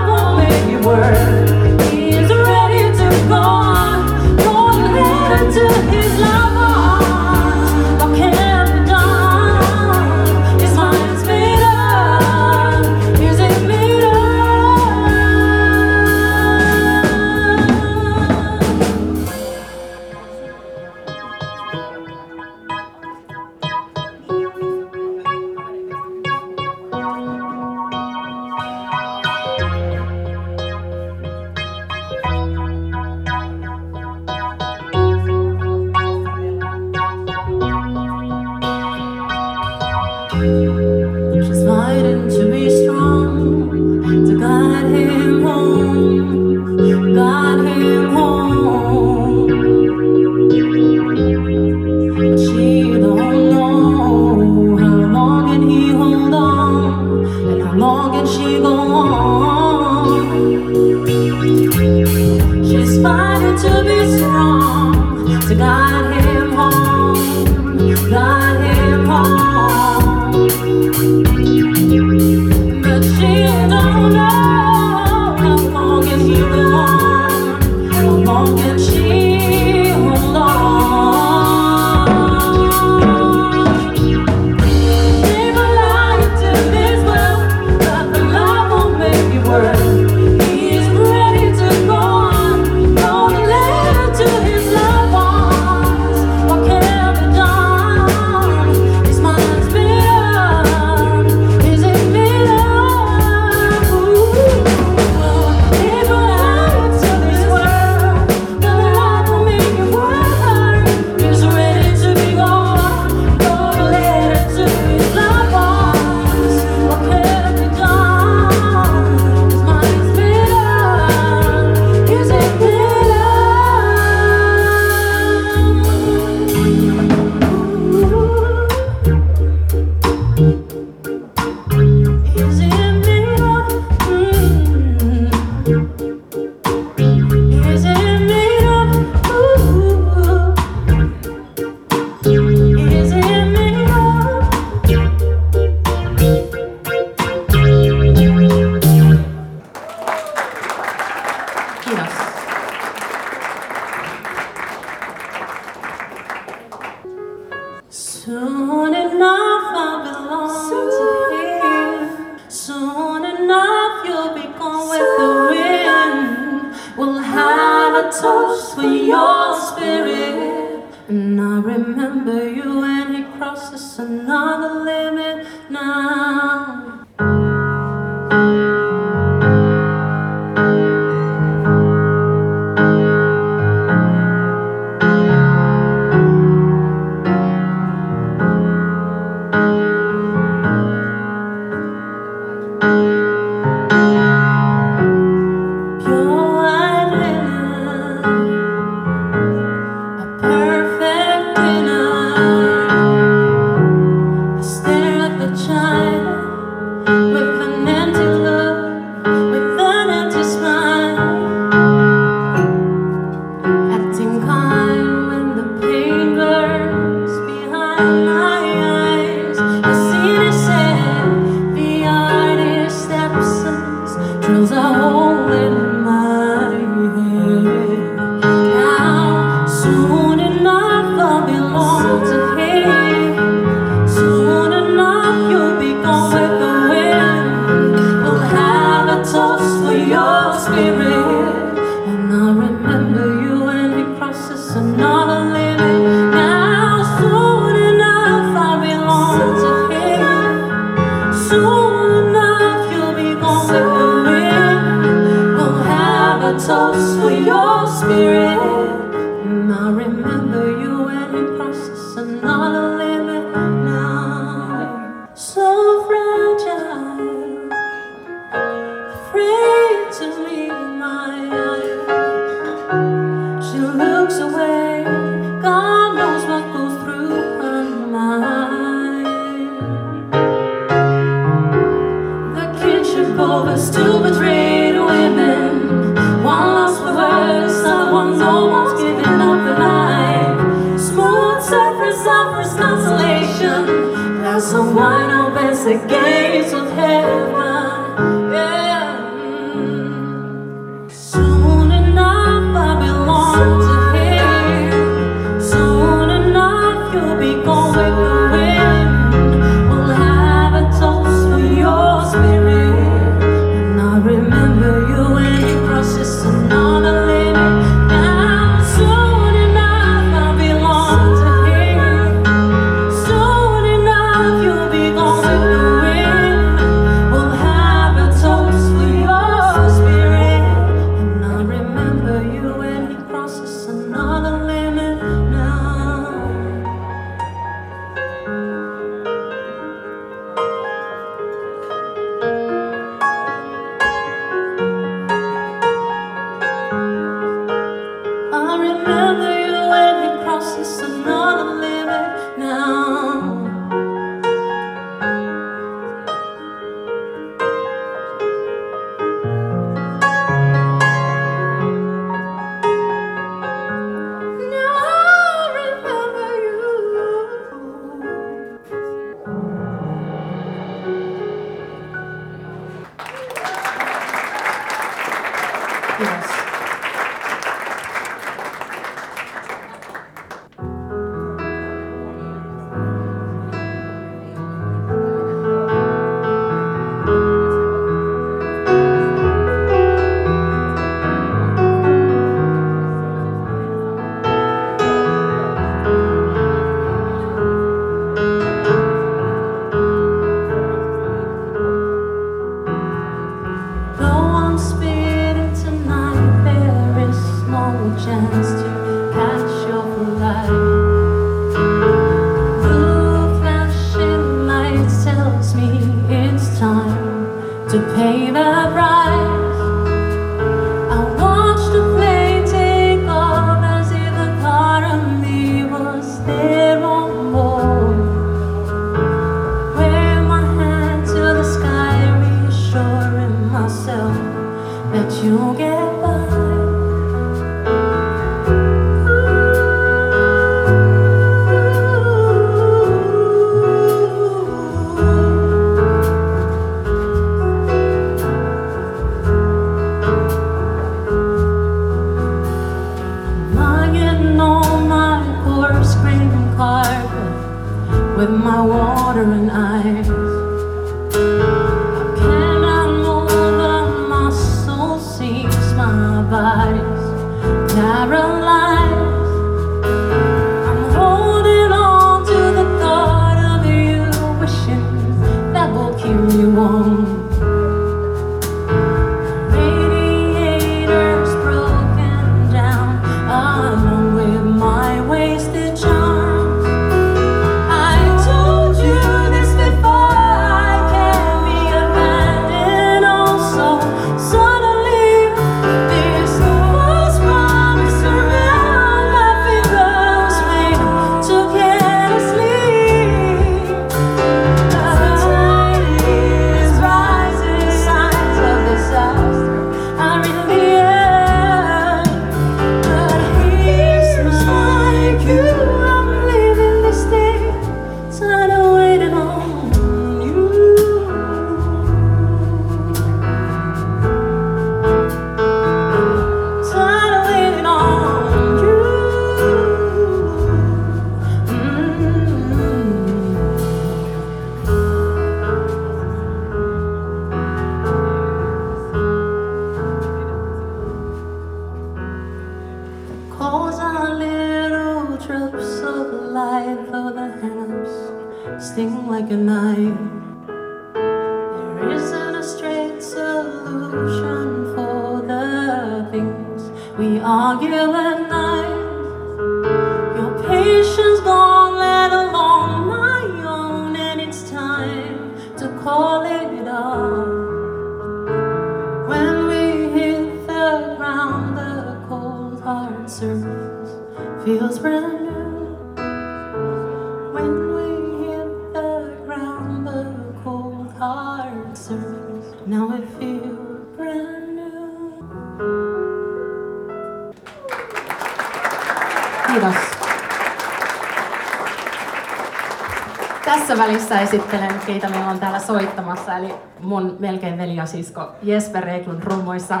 tässä 594.28 594.40
esittelen, 594.40 595.00
keitä 595.06 595.28
meillä 595.28 595.46
on 595.46 595.58
täällä 595.58 595.78
soittamassa, 595.78 596.56
eli 596.56 596.74
mun 597.00 597.36
melkein 597.38 597.78
veli 597.78 597.96
ja 597.96 598.06
sisko 598.06 598.52
Jesper 598.62 599.04
Reiklund 599.04 599.42
rummoissa, 599.42 600.00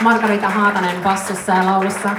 Margarita 0.00 0.48
Haatanen 0.48 1.02
bassossa 1.02 1.52
ja 1.52 1.66
laulussa, 1.66 2.10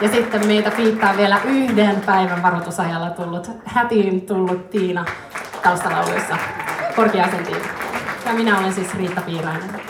ja 0.00 0.08
sitten 0.08 0.46
meitä 0.46 0.70
piittää 0.70 1.16
vielä 1.16 1.40
yhden 1.44 2.00
päivän 2.06 2.42
varoitusajalla 2.42 3.10
tullut, 3.10 3.50
hätiin 3.64 4.20
tullut 4.20 4.70
Tiina 4.70 5.04
taustalauluissa, 5.62 6.36
korkeasen 6.96 7.44
Tiina. 7.44 7.68
Ja 8.26 8.32
minä 8.32 8.58
olen 8.58 8.72
siis 8.72 8.94
Riitta 8.94 9.20
Piirainen. 9.20 9.81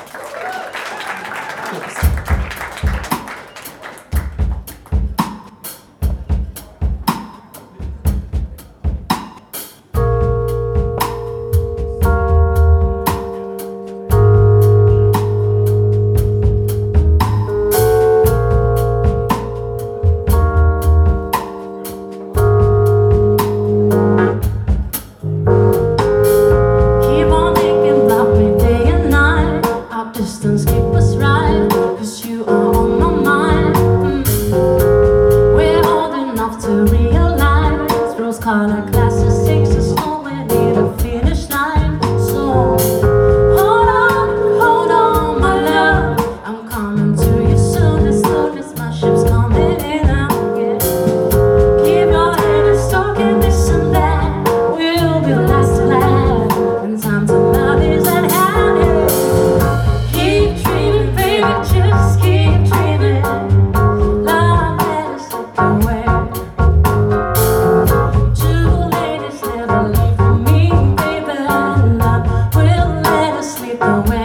away. 73.82 74.21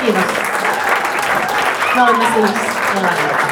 Kiitos. 0.00 0.24
Me 1.94 2.02
olemme 2.02 2.24
siis 2.34 2.50
Ella-Riita. 2.96 3.48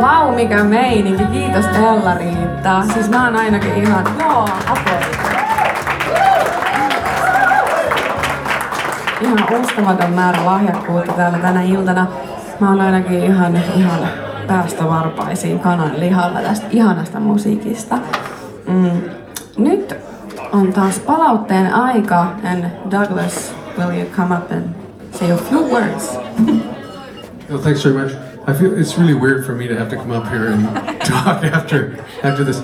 Wow, 0.00 0.34
mikä 0.34 0.64
meininki. 0.64 1.24
Kiitos 1.24 1.64
Ella-Riitta. 1.64 2.82
Siis 2.94 3.08
mä 3.08 3.24
oon 3.24 3.36
ainakin 3.36 3.74
ihan... 3.74 4.04
Joo, 4.18 4.48
aplodit. 4.66 5.20
Ihan 9.20 9.60
uskomaton 9.60 10.10
määrä 10.10 10.46
lahjakkuutta 10.46 11.12
täällä 11.12 11.38
tänä 11.38 11.62
iltana. 11.62 12.06
Mä 12.60 12.68
oon 12.68 12.80
ainakin 12.80 13.24
ihan, 13.24 13.56
ihan 13.76 14.08
päästä 14.46 14.88
varpaisiin 14.88 15.60
kanan 15.60 16.00
lihalla 16.00 16.40
tästä 16.40 16.66
ihanasta 16.70 17.20
musiikista. 17.20 17.98
Mm. 18.66 19.19
Nyt 19.60 19.92
on 20.52 20.72
taas 20.72 20.98
palautteen 20.98 21.66
aika. 21.72 22.40
And 22.42 22.90
Douglas, 22.90 23.52
will 23.76 23.92
you 23.92 24.06
come 24.06 24.32
up 24.32 24.50
and 24.50 24.74
say 25.12 25.30
a 25.30 25.36
few 25.36 25.62
words? 25.62 26.14
No, 27.48 27.58
thanks 27.58 27.82
very 27.82 27.94
much. 27.94 28.12
I 28.46 28.54
feel 28.54 28.78
it's 28.78 28.96
really 28.96 29.14
weird 29.14 29.44
for 29.44 29.54
me 29.54 29.68
to 29.68 29.76
have 29.76 29.90
to 29.90 29.96
come 29.96 30.12
up 30.12 30.28
here 30.28 30.48
and 30.48 30.64
talk 31.02 31.44
after 31.44 32.02
after 32.22 32.42
this. 32.44 32.62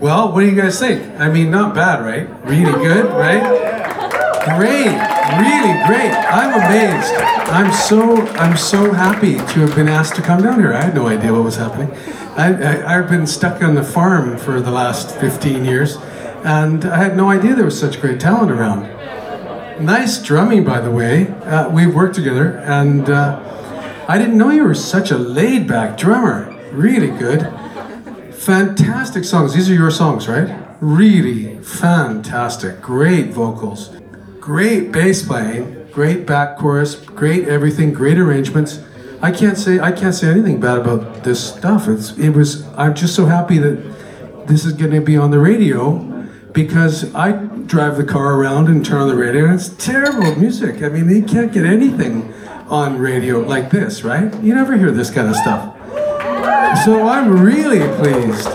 Well, 0.00 0.32
what 0.32 0.40
do 0.40 0.46
you 0.46 0.60
guys 0.60 0.78
think? 0.78 1.02
I 1.18 1.30
mean, 1.30 1.50
not 1.50 1.74
bad, 1.74 2.04
right? 2.04 2.28
Really 2.44 2.72
good, 2.84 3.06
right? 3.12 3.42
Great, 4.58 4.92
really 5.40 5.74
great. 5.88 6.12
I'm 6.12 6.52
amazed. 6.52 7.14
I'm 7.50 7.72
so 7.72 8.26
I'm 8.36 8.56
so 8.56 8.92
happy 8.92 9.36
to 9.36 9.60
have 9.64 9.74
been 9.74 9.88
asked 9.88 10.16
to 10.16 10.22
come 10.22 10.42
down 10.42 10.58
here. 10.60 10.74
I 10.74 10.82
had 10.82 10.94
no 10.94 11.06
idea 11.08 11.32
what 11.32 11.44
was 11.44 11.56
happening. 11.56 11.90
I, 12.36 12.52
I, 12.52 12.98
I've 12.98 13.08
been 13.08 13.26
stuck 13.26 13.62
on 13.62 13.74
the 13.74 13.82
farm 13.82 14.36
for 14.36 14.60
the 14.60 14.70
last 14.70 15.16
15 15.16 15.64
years, 15.64 15.96
and 16.44 16.84
I 16.84 16.96
had 16.96 17.16
no 17.16 17.30
idea 17.30 17.54
there 17.54 17.64
was 17.64 17.78
such 17.78 18.00
great 18.00 18.20
talent 18.20 18.50
around. 18.50 18.82
Nice 19.84 20.22
drumming, 20.22 20.64
by 20.64 20.80
the 20.80 20.90
way. 20.90 21.28
Uh, 21.28 21.68
we've 21.70 21.94
worked 21.94 22.14
together, 22.14 22.58
and 22.58 23.10
uh, 23.10 24.04
I 24.08 24.18
didn't 24.18 24.38
know 24.38 24.50
you 24.50 24.64
were 24.64 24.74
such 24.74 25.10
a 25.10 25.18
laid 25.18 25.68
back 25.68 25.98
drummer. 25.98 26.54
Really 26.72 27.10
good. 27.10 27.42
Fantastic 28.34 29.24
songs. 29.24 29.54
These 29.54 29.68
are 29.68 29.74
your 29.74 29.90
songs, 29.90 30.28
right? 30.28 30.64
Really 30.80 31.58
fantastic. 31.62 32.80
Great 32.80 33.32
vocals. 33.32 33.90
Great 34.40 34.92
bass 34.92 35.26
playing. 35.26 35.88
Great 35.90 36.26
back 36.26 36.56
chorus. 36.56 36.94
Great 36.94 37.48
everything. 37.48 37.92
Great 37.92 38.18
arrangements. 38.18 38.80
I 39.20 39.32
can't 39.32 39.58
say 39.58 39.80
I 39.80 39.92
can't 39.92 40.14
say 40.14 40.28
anything 40.28 40.60
bad 40.60 40.78
about 40.78 41.24
this 41.24 41.42
stuff. 41.42 41.88
It's 41.88 42.16
it 42.18 42.30
was 42.30 42.66
I'm 42.74 42.94
just 42.94 43.14
so 43.14 43.26
happy 43.26 43.58
that 43.58 44.46
this 44.46 44.64
is 44.64 44.72
going 44.72 44.92
to 44.92 45.00
be 45.00 45.16
on 45.16 45.30
the 45.30 45.38
radio 45.38 46.15
because 46.56 47.14
I 47.14 47.32
drive 47.32 47.98
the 47.98 48.04
car 48.04 48.40
around 48.40 48.68
and 48.68 48.84
turn 48.84 49.02
on 49.02 49.08
the 49.08 49.14
radio 49.14 49.44
and 49.44 49.54
it's 49.54 49.68
terrible 49.68 50.34
music. 50.36 50.82
I 50.82 50.88
mean, 50.88 51.06
you 51.10 51.22
can't 51.22 51.52
get 51.52 51.66
anything 51.66 52.32
on 52.68 52.98
radio 52.98 53.40
like 53.40 53.68
this, 53.70 54.02
right? 54.02 54.34
You 54.42 54.54
never 54.54 54.74
hear 54.74 54.90
this 54.90 55.10
kind 55.10 55.28
of 55.28 55.36
stuff. 55.36 55.76
So 56.82 57.06
I'm 57.06 57.40
really 57.40 57.80
pleased. 57.98 58.48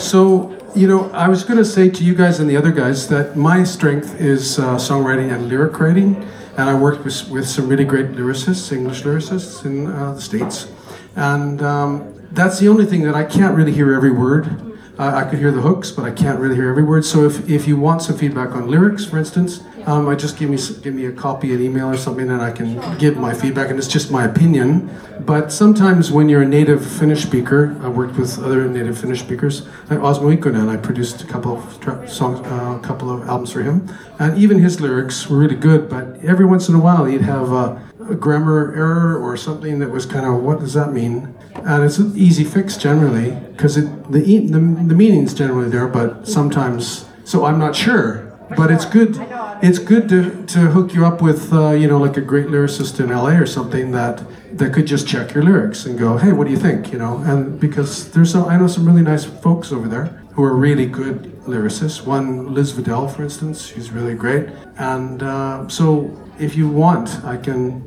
So, 0.00 0.56
you 0.74 0.88
know, 0.88 1.10
I 1.10 1.28
was 1.28 1.44
going 1.44 1.58
to 1.58 1.66
say 1.66 1.90
to 1.90 2.02
you 2.02 2.14
guys 2.14 2.40
and 2.40 2.48
the 2.48 2.56
other 2.56 2.72
guys 2.72 3.08
that 3.08 3.36
my 3.36 3.62
strength 3.62 4.18
is 4.18 4.58
uh, 4.58 4.76
songwriting 4.76 5.30
and 5.30 5.50
lyric 5.50 5.78
writing. 5.78 6.16
And 6.56 6.70
I 6.70 6.74
worked 6.74 7.04
with, 7.04 7.28
with 7.28 7.46
some 7.46 7.68
really 7.68 7.84
great 7.84 8.12
lyricists, 8.12 8.72
English 8.72 9.02
lyricists 9.02 9.66
in 9.66 9.86
uh, 9.86 10.14
the 10.14 10.20
States. 10.22 10.66
And 11.14 11.60
um, 11.60 12.26
that's 12.32 12.58
the 12.58 12.68
only 12.68 12.86
thing 12.86 13.02
that 13.02 13.14
I 13.14 13.24
can't 13.24 13.54
really 13.54 13.72
hear 13.72 13.92
every 13.92 14.12
word. 14.12 14.67
Uh, 14.98 15.12
I 15.14 15.30
could 15.30 15.38
hear 15.38 15.52
the 15.52 15.60
hooks, 15.60 15.92
but 15.92 16.04
I 16.04 16.10
can't 16.10 16.40
really 16.40 16.56
hear 16.56 16.68
every 16.68 16.82
word. 16.82 17.04
So 17.04 17.24
if, 17.24 17.48
if 17.48 17.68
you 17.68 17.76
want 17.76 18.02
some 18.02 18.18
feedback 18.18 18.56
on 18.56 18.66
lyrics, 18.66 19.04
for 19.04 19.16
instance, 19.16 19.62
um, 19.86 20.08
I 20.08 20.16
just 20.16 20.36
give 20.36 20.50
me 20.50 20.58
give 20.82 20.92
me 20.92 21.06
a 21.06 21.12
copy, 21.12 21.54
an 21.54 21.62
email 21.62 21.86
or 21.86 21.96
something, 21.96 22.28
and 22.28 22.42
I 22.42 22.50
can 22.50 22.98
give 22.98 23.16
my 23.16 23.32
feedback. 23.32 23.70
And 23.70 23.78
it's 23.78 23.86
just 23.86 24.10
my 24.10 24.24
opinion. 24.24 24.90
But 25.20 25.52
sometimes 25.52 26.10
when 26.10 26.28
you're 26.28 26.42
a 26.42 26.48
native 26.48 26.84
Finnish 26.84 27.22
speaker, 27.22 27.78
I 27.80 27.88
worked 27.88 28.16
with 28.16 28.40
other 28.40 28.68
native 28.68 28.98
Finnish 28.98 29.20
speakers. 29.20 29.66
Like 29.88 30.00
Osmo 30.00 30.36
Ikonen, 30.36 30.68
I 30.68 30.76
produced 30.76 31.22
a 31.22 31.26
couple 31.26 31.58
of 31.58 31.80
tra- 31.80 32.08
songs, 32.08 32.40
uh, 32.40 32.80
a 32.82 32.84
couple 32.84 33.08
of 33.08 33.28
albums 33.28 33.52
for 33.52 33.62
him, 33.62 33.88
and 34.18 34.36
even 34.36 34.58
his 34.58 34.80
lyrics 34.80 35.28
were 35.28 35.38
really 35.38 35.54
good. 35.56 35.88
But 35.88 36.24
every 36.24 36.44
once 36.44 36.68
in 36.68 36.74
a 36.74 36.80
while, 36.80 37.04
he'd 37.04 37.22
have 37.22 37.52
a, 37.52 37.80
a 38.10 38.16
grammar 38.16 38.74
error 38.74 39.16
or 39.16 39.36
something 39.36 39.78
that 39.78 39.90
was 39.90 40.06
kind 40.06 40.26
of 40.26 40.42
what 40.42 40.58
does 40.58 40.74
that 40.74 40.92
mean? 40.92 41.37
And 41.66 41.84
it's 41.84 41.98
an 41.98 42.16
easy 42.16 42.44
fix 42.44 42.76
generally 42.76 43.30
because 43.52 43.76
the, 43.76 43.82
the 44.10 44.20
the 44.48 44.94
meaning's 44.94 45.34
generally 45.34 45.68
there, 45.68 45.88
but 45.88 46.26
sometimes 46.26 47.06
so 47.24 47.44
I'm 47.44 47.58
not 47.58 47.76
sure. 47.76 48.26
But 48.56 48.70
it's 48.70 48.86
good. 48.86 49.18
It's 49.60 49.78
good 49.78 50.08
to, 50.08 50.46
to 50.46 50.58
hook 50.70 50.94
you 50.94 51.04
up 51.04 51.20
with 51.20 51.52
uh, 51.52 51.72
you 51.72 51.86
know 51.86 51.98
like 51.98 52.16
a 52.16 52.22
great 52.22 52.46
lyricist 52.46 52.98
in 52.98 53.10
LA 53.10 53.36
or 53.36 53.46
something 53.46 53.90
that 53.92 54.24
that 54.52 54.72
could 54.72 54.86
just 54.86 55.06
check 55.06 55.34
your 55.34 55.42
lyrics 55.42 55.84
and 55.84 55.98
go, 55.98 56.16
hey, 56.16 56.32
what 56.32 56.46
do 56.46 56.50
you 56.50 56.58
think? 56.58 56.90
You 56.90 56.98
know, 56.98 57.18
and 57.18 57.60
because 57.60 58.10
there's 58.12 58.32
some, 58.32 58.48
I 58.48 58.56
know 58.56 58.66
some 58.66 58.86
really 58.86 59.02
nice 59.02 59.24
folks 59.24 59.70
over 59.72 59.86
there 59.86 60.22
who 60.38 60.44
are 60.44 60.54
really 60.54 60.86
good 60.86 61.22
lyricists. 61.46 62.06
One, 62.06 62.54
Liz 62.54 62.70
Vidal, 62.70 63.08
for 63.08 63.24
instance, 63.24 63.66
she's 63.66 63.90
really 63.90 64.14
great. 64.14 64.48
And 64.78 65.20
uh, 65.20 65.66
so, 65.66 66.16
if 66.38 66.54
you 66.54 66.68
want, 66.68 67.08
I 67.24 67.36
can, 67.36 67.82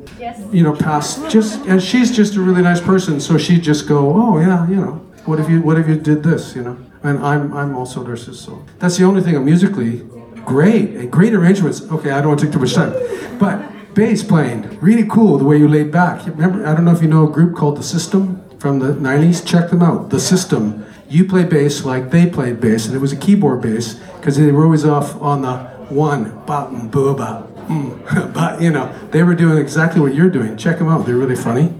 you 0.52 0.62
know, 0.62 0.76
pass 0.76 1.16
just. 1.32 1.64
And 1.64 1.82
she's 1.82 2.14
just 2.14 2.36
a 2.36 2.42
really 2.42 2.60
nice 2.60 2.78
person, 2.78 3.20
so 3.20 3.38
she'd 3.38 3.62
just 3.62 3.88
go, 3.88 4.12
oh 4.14 4.38
yeah, 4.38 4.68
you 4.68 4.76
know, 4.76 4.96
what 5.24 5.40
if 5.40 5.48
you 5.48 5.62
what 5.62 5.78
if 5.78 5.88
you 5.88 5.96
did 5.96 6.22
this, 6.22 6.54
you 6.54 6.62
know? 6.62 6.76
And 7.02 7.18
I'm 7.20 7.54
I'm 7.54 7.74
also 7.74 8.02
a 8.02 8.04
lyricist, 8.04 8.44
so 8.44 8.62
that's 8.78 8.98
the 8.98 9.04
only 9.04 9.22
thing. 9.22 9.34
I'm 9.34 9.46
musically 9.46 10.02
great 10.44 10.90
and 10.90 11.10
great 11.10 11.32
arrangements. 11.32 11.80
Okay, 11.90 12.10
I 12.10 12.20
don't 12.20 12.28
want 12.32 12.40
to 12.40 12.46
take 12.46 12.52
too 12.52 12.60
much 12.60 12.74
time, 12.74 12.92
but 13.38 13.56
bass 13.94 14.22
playing 14.22 14.78
really 14.80 15.08
cool 15.08 15.38
the 15.38 15.46
way 15.46 15.56
you 15.56 15.68
laid 15.68 15.90
back. 15.90 16.26
Remember, 16.26 16.66
I 16.66 16.74
don't 16.74 16.84
know 16.84 16.92
if 16.92 17.00
you 17.00 17.08
know 17.08 17.26
a 17.26 17.32
group 17.32 17.56
called 17.56 17.78
The 17.78 17.82
System 17.82 18.44
from 18.58 18.78
the 18.78 18.92
'90s. 18.92 19.40
Check 19.42 19.70
them 19.70 19.82
out. 19.82 20.10
The 20.10 20.20
System. 20.20 20.84
You 21.12 21.26
play 21.26 21.44
bass 21.44 21.84
like 21.84 22.10
they 22.10 22.24
played 22.24 22.58
bass, 22.58 22.86
and 22.86 22.96
it 22.96 22.98
was 22.98 23.12
a 23.12 23.16
keyboard 23.16 23.60
bass 23.60 24.00
because 24.16 24.38
they 24.38 24.50
were 24.50 24.64
always 24.64 24.86
off 24.86 25.20
on 25.20 25.42
the 25.42 25.58
one 25.92 26.42
button 26.46 26.90
booba. 26.90 27.46
Mm. 27.68 28.32
but 28.32 28.62
you 28.64 28.70
know, 28.70 28.90
they 29.10 29.22
were 29.22 29.34
doing 29.34 29.58
exactly 29.58 30.00
what 30.00 30.14
you're 30.14 30.30
doing. 30.30 30.56
Check 30.56 30.78
them 30.78 30.88
out. 30.88 31.04
They're 31.04 31.18
really 31.18 31.36
funny. 31.36 31.74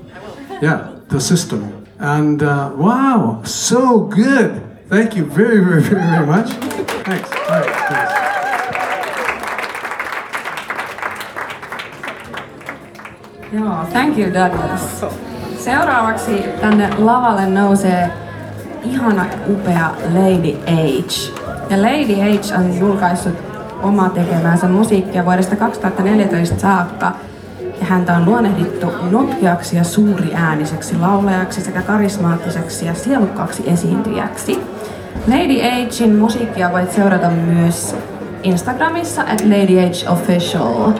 Yeah, 0.60 0.98
The 1.08 1.18
System. 1.18 1.86
And 1.98 2.42
uh, 2.42 2.72
wow, 2.76 3.40
so 3.42 4.00
good. 4.00 4.62
Thank 4.90 5.16
you 5.16 5.24
very, 5.24 5.64
very, 5.64 5.80
very, 5.80 6.02
very 6.02 6.26
much. 6.26 6.50
Thanks. 6.50 7.32
All 7.32 7.48
right, 7.48 7.74
thanks. 7.88 8.12
Joo, 13.50 13.86
thank 13.92 14.18
you 14.18 14.34
Douglas. 14.34 15.04
Seuraavaksi 15.58 16.44
tänne 16.60 16.90
lavalle 16.98 17.46
nousee 17.46 18.21
ihana 18.84 19.26
upea 19.48 19.90
Lady 20.14 20.52
H. 20.66 21.32
Ja 21.70 21.82
Lady 21.82 22.14
H 22.14 22.58
on 22.58 22.78
julkaissut 22.78 23.34
omaa 23.82 24.08
tekemänsä 24.08 24.68
musiikkia 24.68 25.24
vuodesta 25.24 25.56
2014 25.56 26.60
saakka. 26.60 27.12
Ja 27.80 27.86
häntä 27.86 28.16
on 28.16 28.24
luonnehdittu 28.24 28.86
notkeaksi 29.10 29.76
ja 29.76 29.84
suuriääniseksi 29.84 30.98
laulajaksi 30.98 31.60
sekä 31.60 31.82
karismaattiseksi 31.82 32.86
ja 32.86 32.94
sielukkaaksi 32.94 33.62
esiintyjäksi. 33.66 34.60
LadyHin 35.26 36.16
musiikkia 36.16 36.72
voit 36.72 36.92
seurata 36.92 37.30
myös 37.30 37.96
Instagramissa 38.42 39.22
at 39.22 39.40
Lady 39.40 39.76
H 39.76 40.12
Official. 40.12 40.92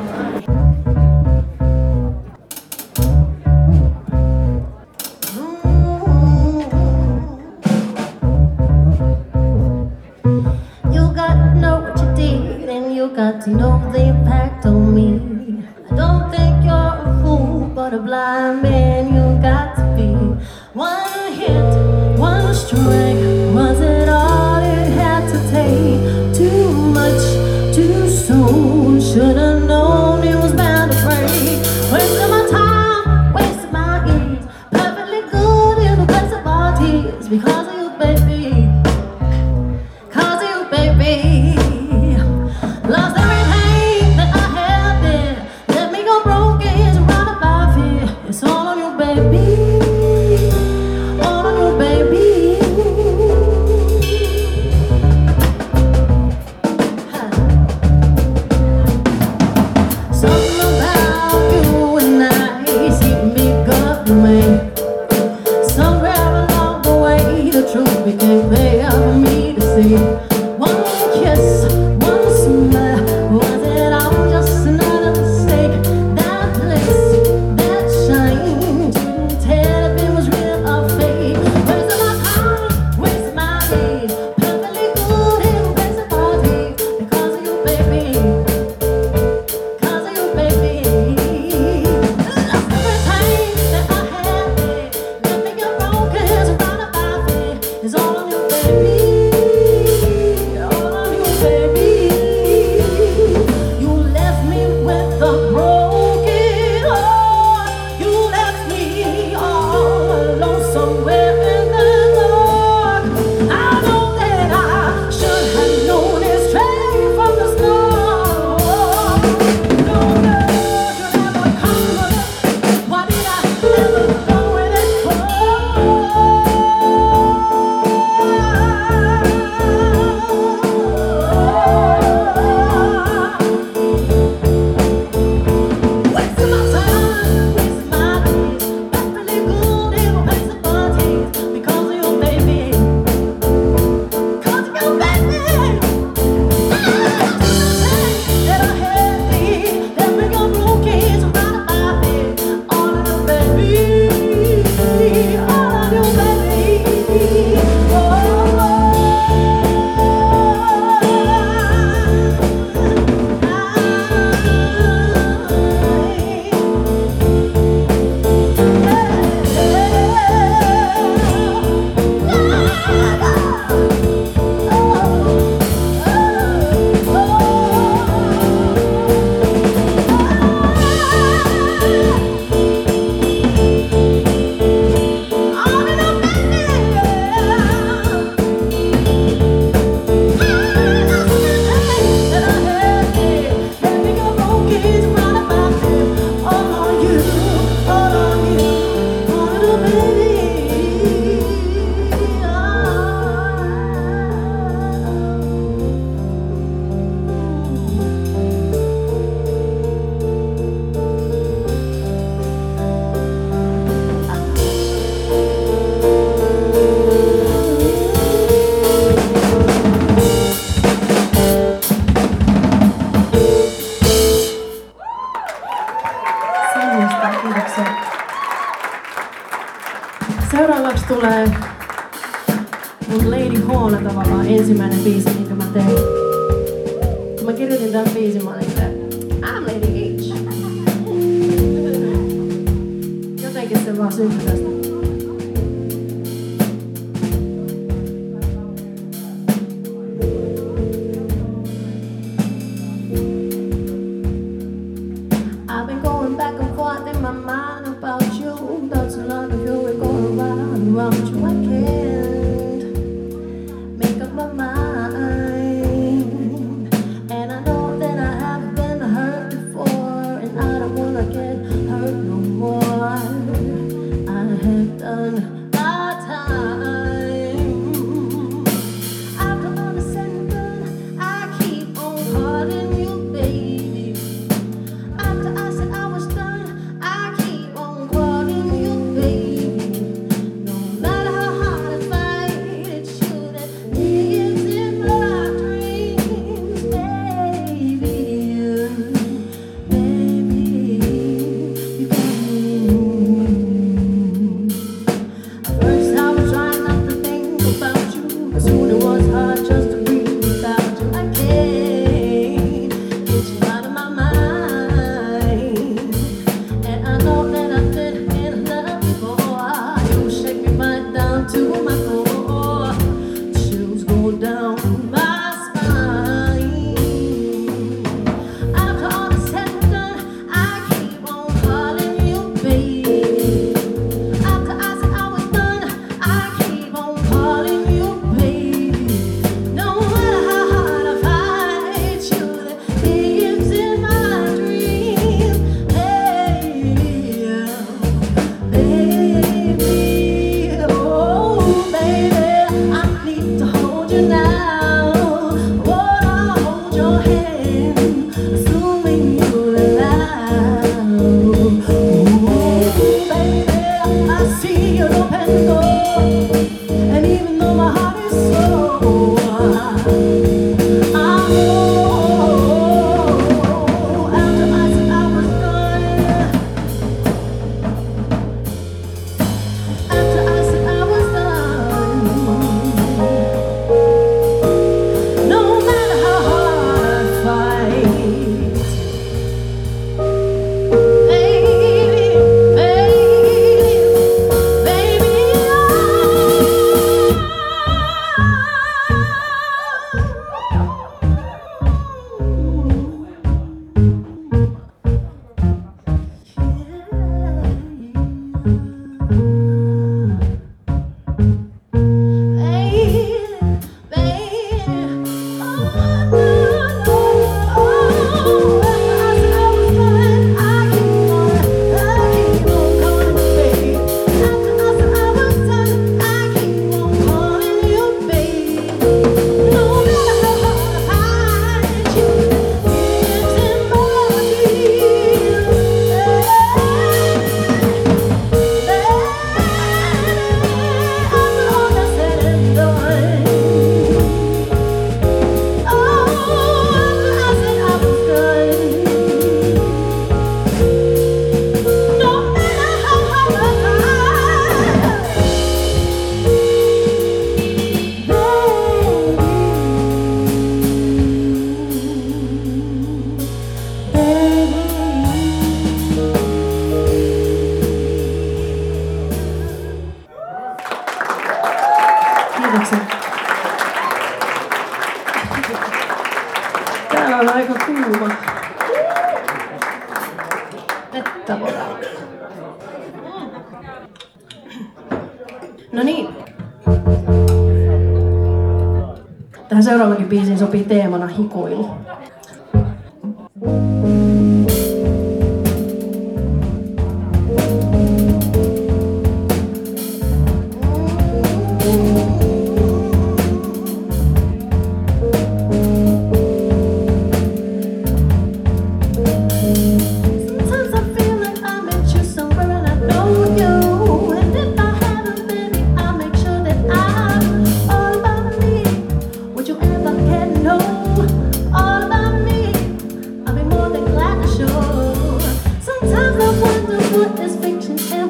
Biisiin 490.33 490.59
sopii 490.59 490.85
teemana 490.85 491.26
hikoilu. 491.26 491.91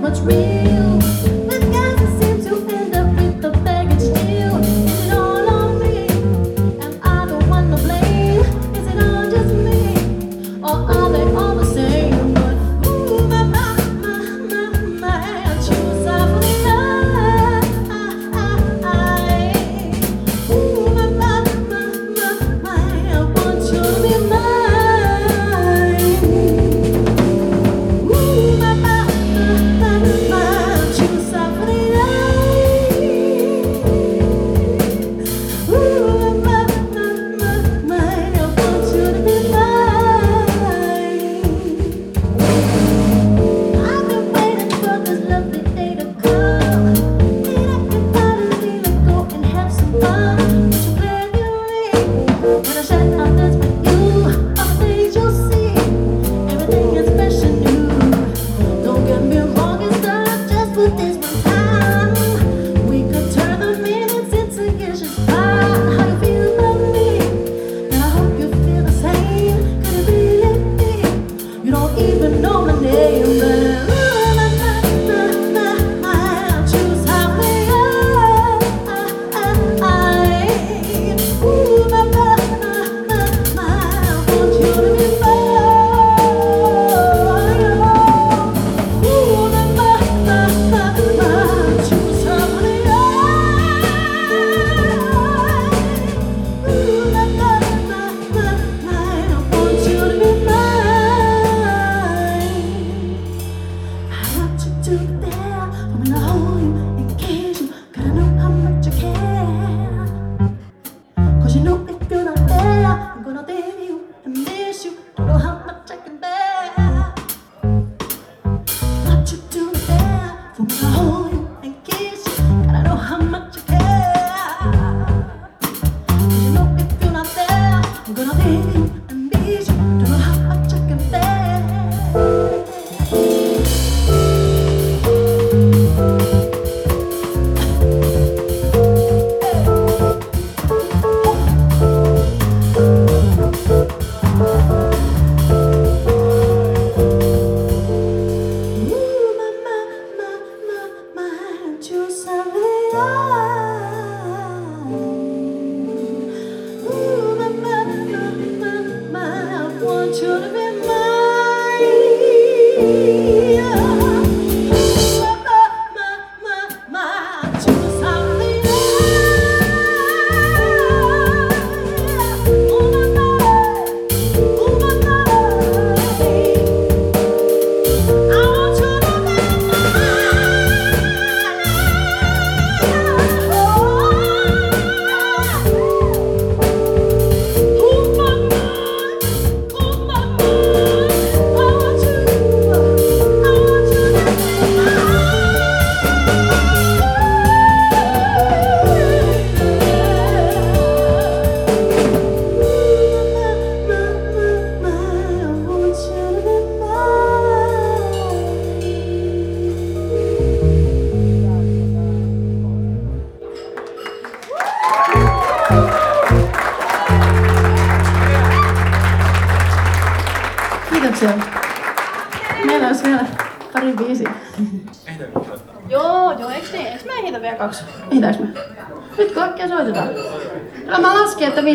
much 0.03 0.19
real. 0.23 0.72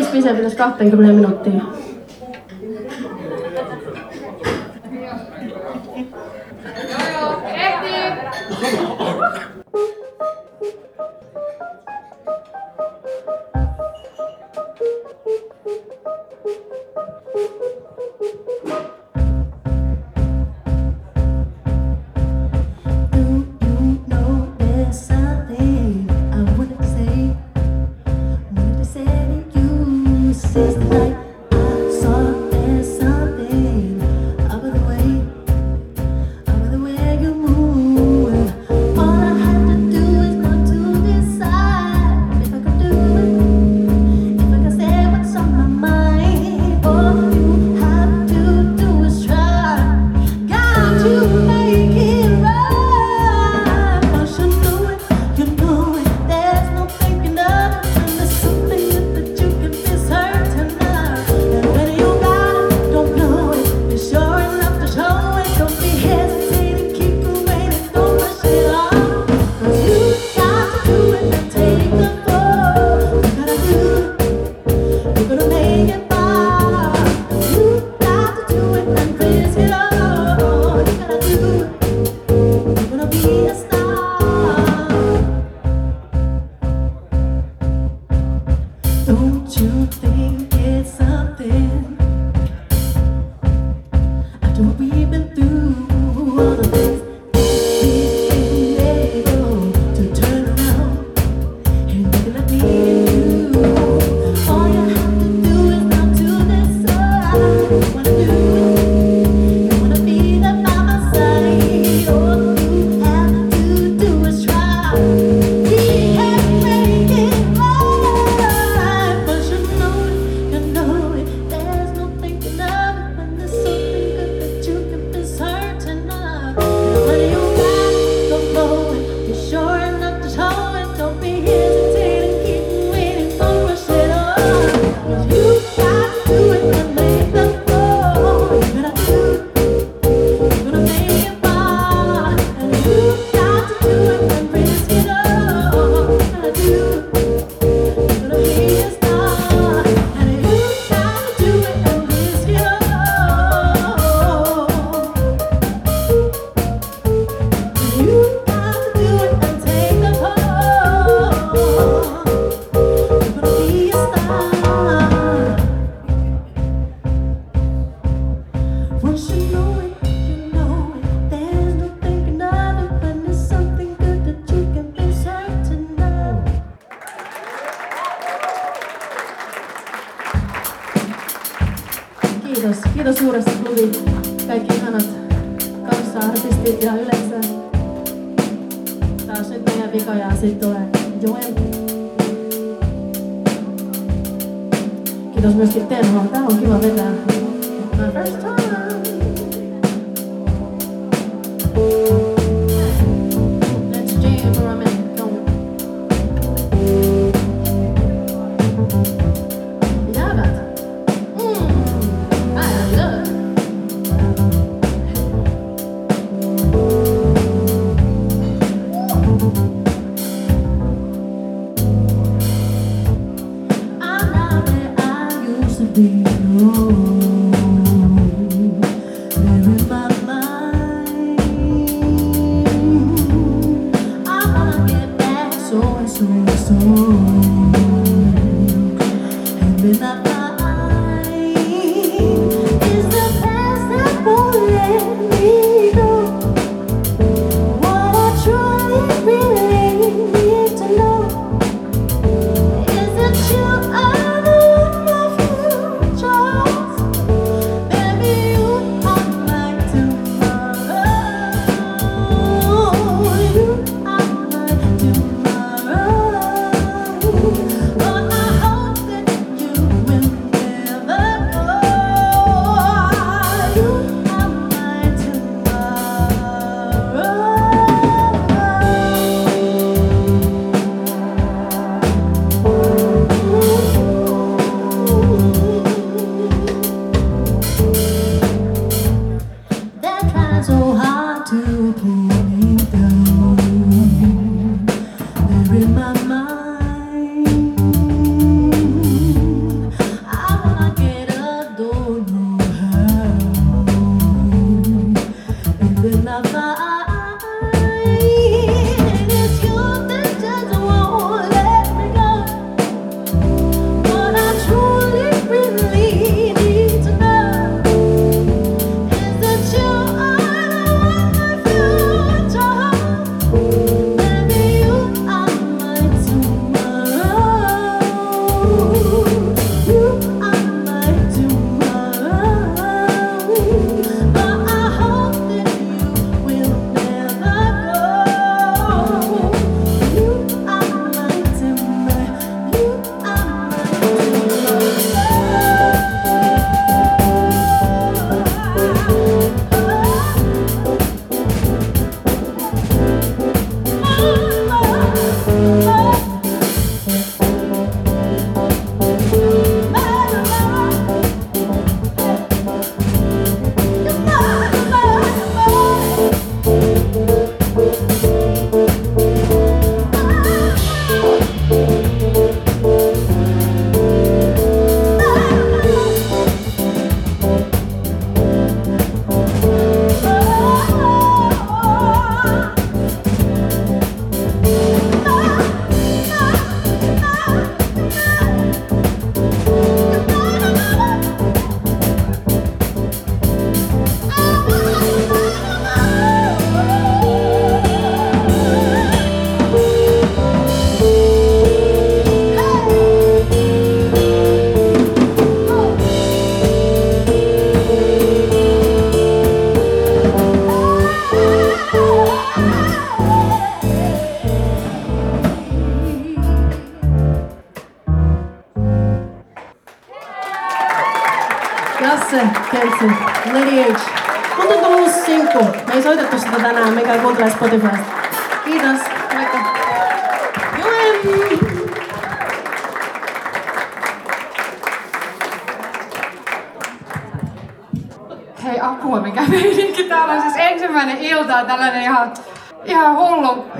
siis 0.08 0.24
piseb 0.24 0.38
üles 0.40 0.56
kahtekümne 0.56 1.12
minuti. 1.12 1.52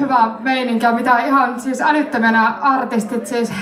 hyvää 0.01 0.36
meininkiä, 0.40 0.92
mitä 0.92 1.18
ihan 1.18 1.61
siis 1.61 1.80
älyttömänä 1.80 2.49
artistit 2.49 3.26
siis. 3.26 3.53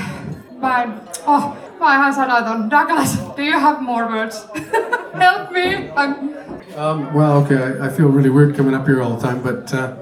Mä 0.60 0.82
en, 0.82 0.94
oh, 1.26 1.56
mä 1.80 1.94
ihan 1.94 2.14
sanaton. 2.14 2.70
Douglas, 2.70 3.18
do 3.36 3.42
you 3.42 3.60
have 3.60 3.80
more 3.80 4.06
words? 4.06 4.48
Help 5.20 5.50
me! 5.50 5.92
I'm... 5.96 6.36
Um, 6.76 7.14
well, 7.14 7.38
okay, 7.38 7.56
I, 7.56 7.86
I, 7.86 7.88
feel 7.88 8.08
really 8.08 8.28
weird 8.28 8.54
coming 8.56 8.76
up 8.76 8.86
here 8.86 9.00
all 9.00 9.16
the 9.16 9.26
time, 9.26 9.40
but 9.40 9.72
uh, 9.72 9.92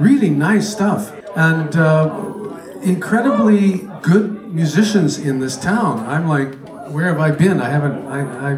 really 0.00 0.30
nice 0.30 0.68
stuff. 0.68 1.12
And 1.36 1.76
uh, 1.76 2.10
incredibly 2.82 3.88
good 4.02 4.52
musicians 4.52 5.18
in 5.18 5.38
this 5.38 5.56
town. 5.56 6.04
I'm 6.08 6.26
like, 6.28 6.54
where 6.90 7.06
have 7.06 7.20
I 7.20 7.30
been? 7.30 7.60
I 7.60 7.68
haven't, 7.68 8.06
I, 8.08 8.20
I, 8.20 8.50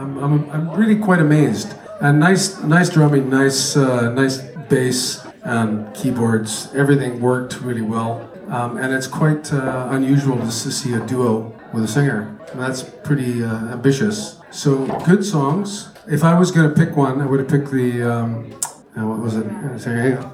am 0.00 0.18
I'm, 0.18 0.24
I'm, 0.24 0.50
I'm 0.50 0.70
really 0.70 0.96
quite 0.96 1.20
amazed. 1.20 1.74
And 2.00 2.20
nice, 2.20 2.62
nice 2.62 2.90
drumming, 2.90 3.28
nice, 3.28 3.76
uh, 3.76 4.12
nice 4.12 4.38
bass, 4.68 5.25
um, 5.46 5.92
keyboards, 5.92 6.74
everything 6.74 7.20
worked 7.20 7.60
really 7.60 7.82
well. 7.82 8.28
Um, 8.48 8.76
and 8.76 8.92
it's 8.92 9.06
quite 9.06 9.52
uh, 9.52 9.88
unusual 9.90 10.38
to 10.38 10.50
see 10.50 10.94
a 10.94 11.00
duo 11.00 11.52
with 11.72 11.84
a 11.84 11.88
singer. 11.88 12.38
That's 12.54 12.82
pretty 12.82 13.42
uh, 13.42 13.72
ambitious. 13.72 14.38
So 14.50 14.86
good 15.04 15.24
songs. 15.24 15.90
If 16.08 16.22
I 16.22 16.38
was 16.38 16.50
going 16.50 16.68
to 16.68 16.74
pick 16.74 16.96
one, 16.96 17.20
I 17.20 17.26
would 17.26 17.40
have 17.40 17.48
picked 17.48 17.70
the 17.70 18.02
um, 18.02 18.52
uh, 18.96 19.04
what 19.04 19.18
was 19.18 19.36
it? 19.36 19.46
Uh, 19.46 20.30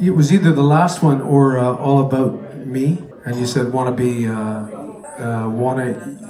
it 0.00 0.10
was 0.10 0.32
either 0.32 0.52
the 0.52 0.62
last 0.62 1.02
one 1.02 1.20
or 1.20 1.58
uh, 1.58 1.74
All 1.76 2.06
About 2.06 2.66
Me. 2.66 3.02
And 3.26 3.36
you 3.38 3.46
said 3.46 3.72
want 3.72 3.94
to 3.94 4.02
be 4.02 4.28
uh, 4.28 5.48
want 5.48 5.78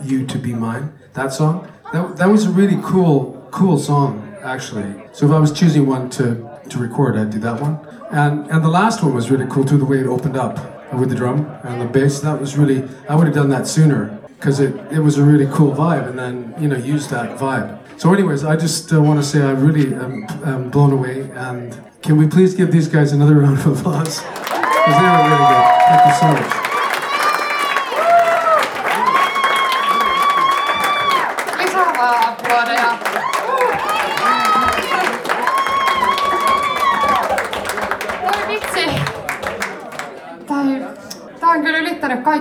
you 0.04 0.26
to 0.26 0.38
be 0.38 0.54
mine. 0.54 0.92
That 1.12 1.32
song. 1.32 1.70
That, 1.92 2.16
that 2.16 2.28
was 2.28 2.46
a 2.46 2.50
really 2.50 2.80
cool 2.82 3.46
cool 3.52 3.78
song 3.78 4.36
actually. 4.42 4.94
So 5.12 5.26
if 5.26 5.32
I 5.32 5.38
was 5.38 5.52
choosing 5.52 5.86
one 5.86 6.08
to 6.10 6.55
to 6.70 6.78
record, 6.78 7.16
I'd 7.16 7.30
do 7.30 7.38
that 7.40 7.60
one. 7.60 7.78
And 8.10 8.46
and 8.50 8.64
the 8.64 8.68
last 8.68 9.02
one 9.02 9.14
was 9.14 9.30
really 9.30 9.46
cool 9.50 9.64
too. 9.64 9.78
The 9.78 9.84
way 9.84 9.98
it 10.00 10.06
opened 10.06 10.36
up 10.36 10.56
with 10.92 11.10
the 11.10 11.16
drum 11.16 11.46
and 11.64 11.80
the 11.80 11.86
bass. 11.86 12.20
That 12.20 12.40
was 12.40 12.56
really. 12.56 12.88
I 13.08 13.14
would 13.14 13.26
have 13.26 13.34
done 13.34 13.48
that 13.50 13.66
sooner 13.66 14.18
because 14.38 14.60
it, 14.60 14.74
it 14.92 15.00
was 15.00 15.18
a 15.18 15.24
really 15.24 15.46
cool 15.52 15.72
vibe, 15.72 16.08
and 16.08 16.18
then 16.18 16.54
you 16.60 16.68
know 16.68 16.76
use 16.76 17.08
that 17.08 17.38
vibe. 17.38 17.78
So, 17.98 18.12
anyways, 18.12 18.44
I 18.44 18.56
just 18.56 18.92
uh, 18.92 19.00
want 19.00 19.18
to 19.18 19.26
say 19.26 19.40
I 19.42 19.52
really 19.52 19.94
am, 19.94 20.26
am 20.44 20.70
blown 20.70 20.92
away, 20.92 21.30
and 21.32 21.82
can 22.02 22.16
we 22.16 22.26
please 22.26 22.54
give 22.54 22.70
these 22.70 22.88
guys 22.88 23.12
another 23.12 23.34
round 23.40 23.58
of 23.58 23.78
applause? 23.78 24.20
Because 24.20 24.96
they 24.96 25.08
were 25.08 25.24
really 25.24 25.46
good. 25.50 25.64
Thank 25.88 26.06
you 26.06 26.14
so 26.20 26.56
much. 26.56 26.65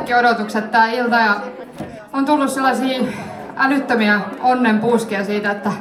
Kaikki 0.06 0.28
odotukset 0.28 0.72
tää 0.72 0.88
ilta 0.88 1.16
ja 1.16 1.36
on 2.14 2.26
tullut 2.26 2.50
sellaisia 2.50 3.04
älyttömiä 3.58 4.22
onnenpuuskia 4.40 5.26
siitä, 5.26 5.52
että 5.52 5.72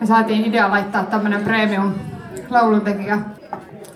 me 0.00 0.06
saatiin 0.06 0.44
idea 0.44 0.70
laittaa 0.70 1.02
tämmönen 1.04 1.44
premium 1.44 1.94
lauluntekijä 2.50 3.18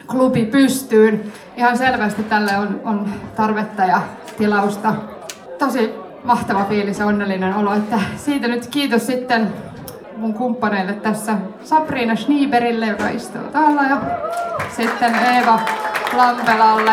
klubi 0.07 0.47
pystyyn. 0.47 1.33
Ihan 1.57 1.79
selvästi 1.79 2.23
tälle 2.23 2.57
on, 2.59 2.81
on 2.85 3.13
tarvetta 3.37 3.85
ja 3.85 4.03
tilausta. 4.39 4.95
Tosi 5.59 5.95
mahtava 6.25 6.65
fiilis 6.65 6.99
ja 6.99 7.07
onnellinen 7.07 7.55
olo, 7.55 7.75
että 7.75 8.01
siitä 8.17 8.49
nyt 8.49 8.67
kiitos 8.67 9.07
sitten 9.07 9.53
mun 10.17 10.35
kumppaneille 10.35 10.93
tässä 10.93 11.37
Sabrina 11.65 12.17
Schnieberille, 12.17 12.87
joka 12.87 13.09
istuu 13.09 13.43
täällä 13.43 13.83
ja 13.83 13.97
sitten 14.77 15.15
Eeva 15.15 15.61
Lampelalle. 16.17 16.93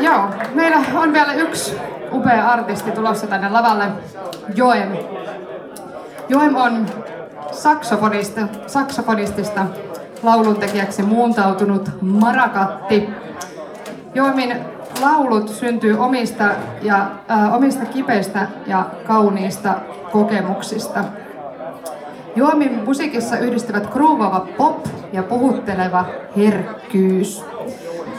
Joo, 0.00 0.28
meillä 0.54 0.78
on 0.94 1.12
vielä 1.12 1.32
yksi 1.32 1.76
upea 2.12 2.48
artisti 2.48 2.90
tulossa 2.90 3.26
tänne 3.26 3.48
lavalle, 3.48 3.84
Joem. 4.54 4.88
Joem 6.28 6.56
on 6.56 6.86
saksofonista, 7.52 8.40
saksofonistista 8.66 9.66
lauluntekijäksi 10.22 11.02
muuntautunut 11.02 11.88
marakatti. 12.00 13.10
Joemin 14.14 14.56
laulut 15.00 15.48
syntyy 15.48 15.98
omista, 15.98 16.44
ja, 16.82 17.10
äh, 17.30 17.54
omista 17.54 17.86
kipeistä 17.86 18.48
ja 18.66 18.86
kauniista 19.06 19.74
kokemuksista. 20.12 21.04
Joemin 22.36 22.84
musiikissa 22.84 23.38
yhdistyvät 23.38 23.86
kruuvaava 23.86 24.46
pop 24.56 24.86
ja 25.12 25.22
puhutteleva 25.22 26.04
herkkyys. 26.36 27.44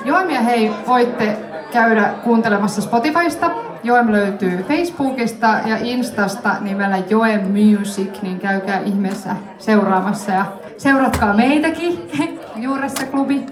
Joemia 0.05 0.41
hei 0.41 0.71
voitte 0.87 1.37
käydä 1.71 2.13
kuuntelemassa 2.23 2.81
Spotifysta. 2.81 3.51
Joem 3.83 4.11
löytyy 4.11 4.63
Facebookista 4.63 5.47
ja 5.65 5.77
Instasta 5.77 6.55
nimellä 6.59 6.97
Joem 7.09 7.41
Music, 7.41 8.21
niin 8.21 8.39
käykää 8.39 8.79
ihmeessä 8.79 9.35
seuraamassa 9.57 10.31
ja 10.31 10.45
seuratkaa 10.77 11.33
meitäkin. 11.33 12.09
Juuressa 12.55 13.05
klubi 13.05 13.45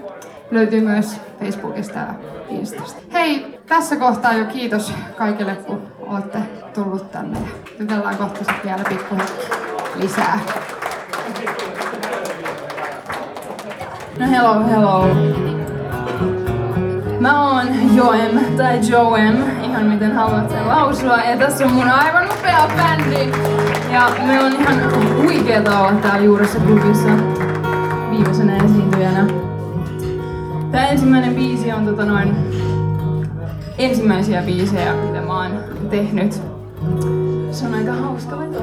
löytyy 0.50 0.80
myös 0.80 1.20
Facebookista 1.40 1.98
ja 1.98 2.14
Instasta. 2.48 3.02
Hei, 3.12 3.60
tässä 3.66 3.96
kohtaa 3.96 4.32
jo 4.32 4.44
kiitos 4.44 4.92
kaikille, 5.16 5.56
kun 5.56 5.82
olette 6.00 6.38
tullut 6.74 7.10
tänne. 7.12 7.38
Jutellaan 7.78 8.16
kohta 8.16 8.38
sitten 8.38 8.62
vielä 8.64 8.84
pikkuhetki 8.88 9.46
lisää. 9.94 10.40
No 14.18 14.26
hello, 14.30 14.64
hello. 14.68 15.59
Mä 17.20 17.50
oon 17.50 17.96
Joem 17.96 18.56
tai 18.56 18.80
Joem, 18.88 19.34
ihan 19.64 19.84
miten 19.84 20.12
haluat 20.12 20.50
sen 20.50 20.68
lausua. 20.68 21.16
Ja 21.16 21.36
tässä 21.36 21.66
on 21.66 21.72
mun 21.72 21.88
aivan 21.88 22.28
upea 22.38 22.68
bändi. 22.76 23.32
Ja 23.92 24.10
me 24.26 24.44
on 24.44 24.52
ihan 24.52 24.92
huikeeta 25.22 25.78
olla 25.78 25.92
täällä 25.92 26.24
Juuressa 26.24 26.58
klubissa 26.58 27.08
viimeisenä 28.10 28.56
esiintyjänä. 28.56 29.26
Tää 30.72 30.88
ensimmäinen 30.88 31.34
biisi 31.34 31.72
on 31.72 31.86
tota 31.86 32.04
noin 32.04 32.36
ensimmäisiä 33.78 34.42
biisejä, 34.42 34.94
mitä 34.94 35.20
mä 35.20 35.42
oon 35.42 35.50
tehnyt. 35.90 36.32
Se 37.50 37.66
on 37.66 37.74
aika 37.74 37.92
hauska 37.92 38.38
veto. 38.38 38.62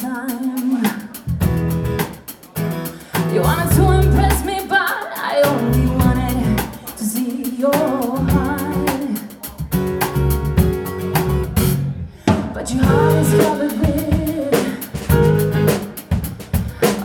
Time. 0.00 0.82
You 3.32 3.40
wanted 3.40 3.74
to 3.76 3.92
impress 3.92 4.44
me, 4.44 4.66
but 4.68 4.80
I 4.80 5.42
only 5.44 5.86
wanted 5.96 6.58
to 6.96 7.04
see 7.04 7.50
your 7.56 7.72
heart. 7.74 9.10
But 12.52 12.70
your 12.72 12.84
heart 12.84 13.14
is 13.14 13.30
covered 13.40 13.74
with 13.80 14.54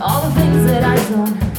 all 0.00 0.22
the 0.28 0.34
things 0.34 0.64
that 0.66 0.82
I 0.84 0.96
don't, 1.08 1.51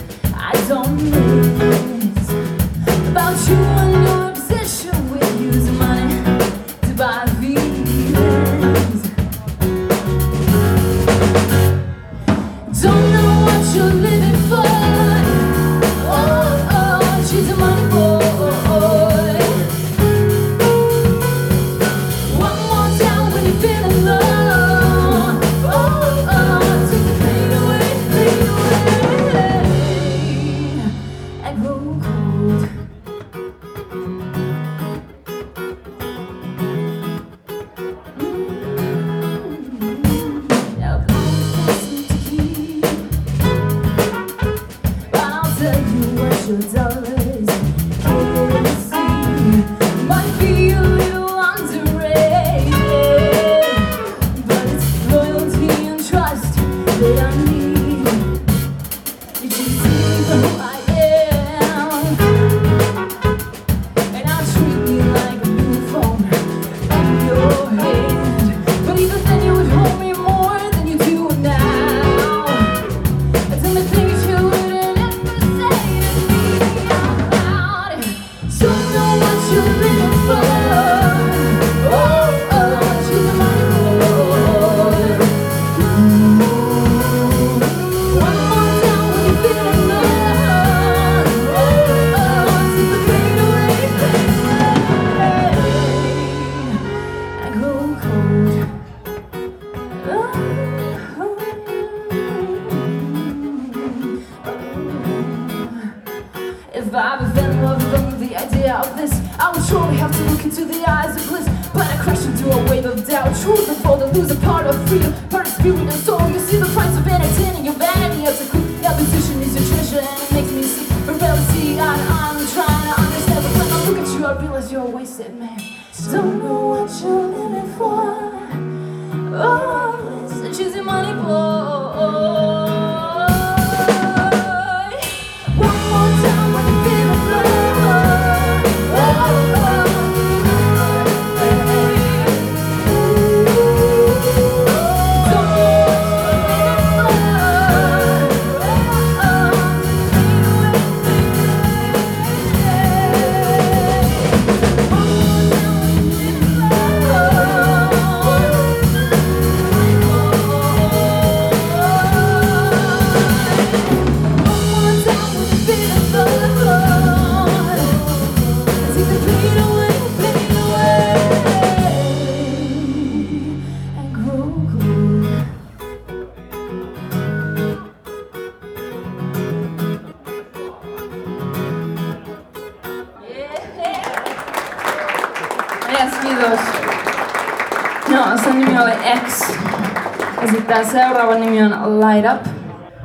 Tämän 190.73 190.91
seuraava 190.91 191.35
nimi 191.35 191.63
on 191.63 191.71
Light 191.99 192.33
Up. 192.33 192.47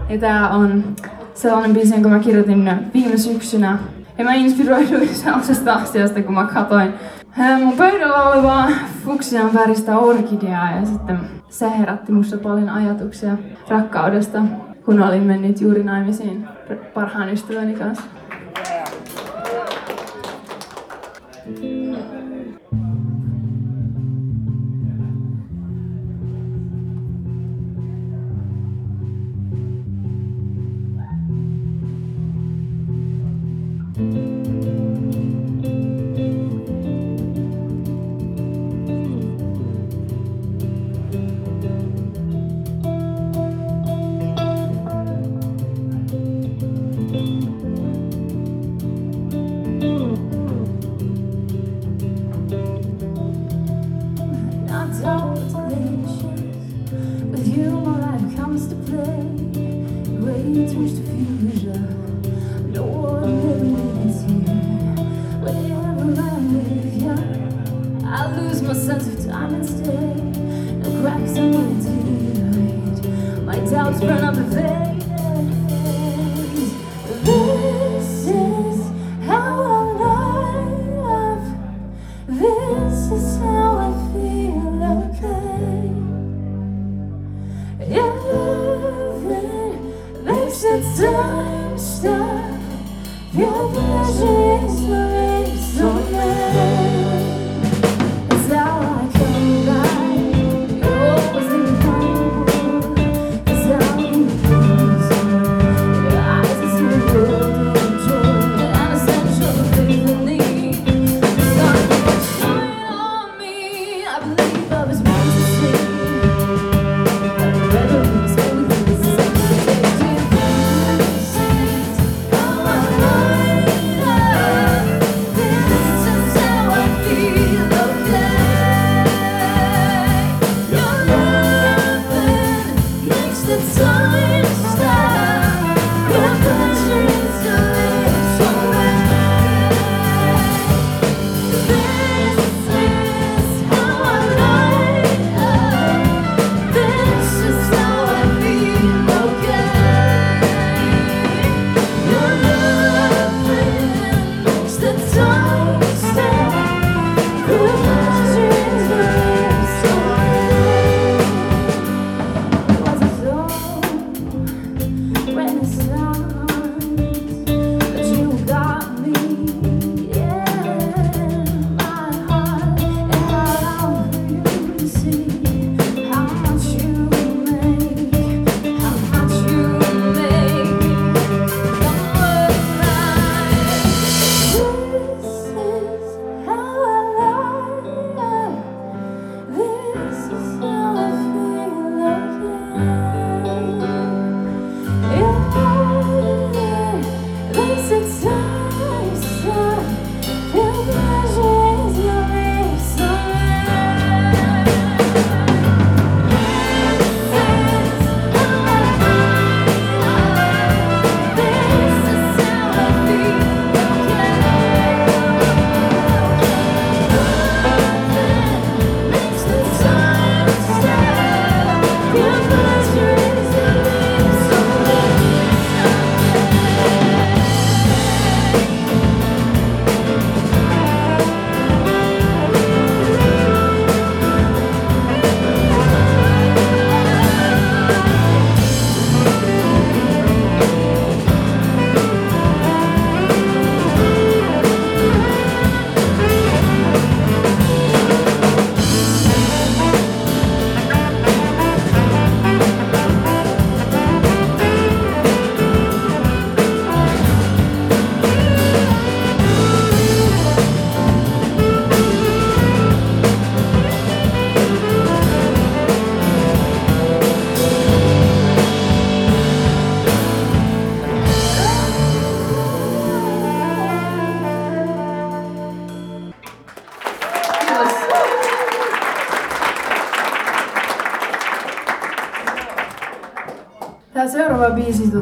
Ja 0.08 0.18
tämä 0.18 0.48
on 0.48 0.84
sellainen 1.34 1.72
biisi, 1.72 1.94
jonka 1.94 2.08
mä 2.08 2.18
kirjoitin 2.18 2.70
viime 2.94 3.16
syksynä. 3.16 3.78
Ja 4.18 4.24
mä 4.24 4.34
inspiroiduin 4.34 5.14
sellaisesta 5.24 5.74
asiasta, 5.74 6.22
kun 6.22 6.34
mä 6.34 6.44
katoin 6.54 6.94
mun 7.64 7.76
pöydällä 7.76 8.22
olevaa 8.22 8.68
fuksian 9.04 9.54
väristä 9.54 9.98
orkideaa. 9.98 10.70
Ja 10.70 10.86
sitten 10.86 11.18
se 11.48 11.78
herätti 11.78 12.12
musta 12.12 12.38
paljon 12.38 12.68
ajatuksia 12.68 13.36
rakkaudesta, 13.68 14.42
kun 14.84 15.02
olin 15.02 15.22
mennyt 15.22 15.60
juuri 15.60 15.82
naimisiin 15.82 16.48
parhaan 16.94 17.28
ystäväni 17.28 17.74
kanssa. 17.74 18.04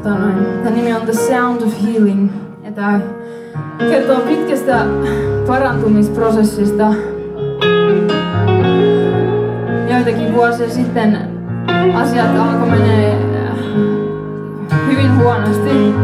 Tota 0.06 0.18
tää 0.62 0.72
nimi 0.72 0.92
on 0.92 1.02
The 1.02 1.12
Sound 1.12 1.62
of 1.62 1.74
Healing. 1.84 2.30
Ja 2.64 2.72
tää 2.72 3.00
kertoo 3.78 4.20
pitkästä 4.20 4.86
parantumisprosessista. 5.46 6.94
Joitakin 9.90 10.34
vuosia 10.34 10.68
sitten 10.68 11.18
asiat 11.94 12.38
alkoi 12.38 12.68
menee 12.68 13.12
äh, 13.12 13.56
hyvin 14.86 15.18
huonosti. 15.18 15.94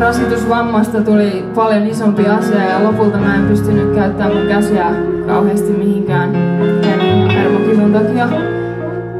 Rasitusvammasta 0.00 1.00
tuli 1.00 1.44
paljon 1.54 1.86
isompi 1.86 2.26
asia 2.26 2.64
ja 2.64 2.84
lopulta 2.84 3.18
mä 3.18 3.34
en 3.34 3.46
pystynyt 3.46 3.94
käyttämään 3.94 4.36
mun 4.36 4.46
käsiä 4.46 4.86
kauheasti 5.26 5.72
mihinkään 5.72 6.34
hermokivun 7.34 7.92
takia, 7.92 8.28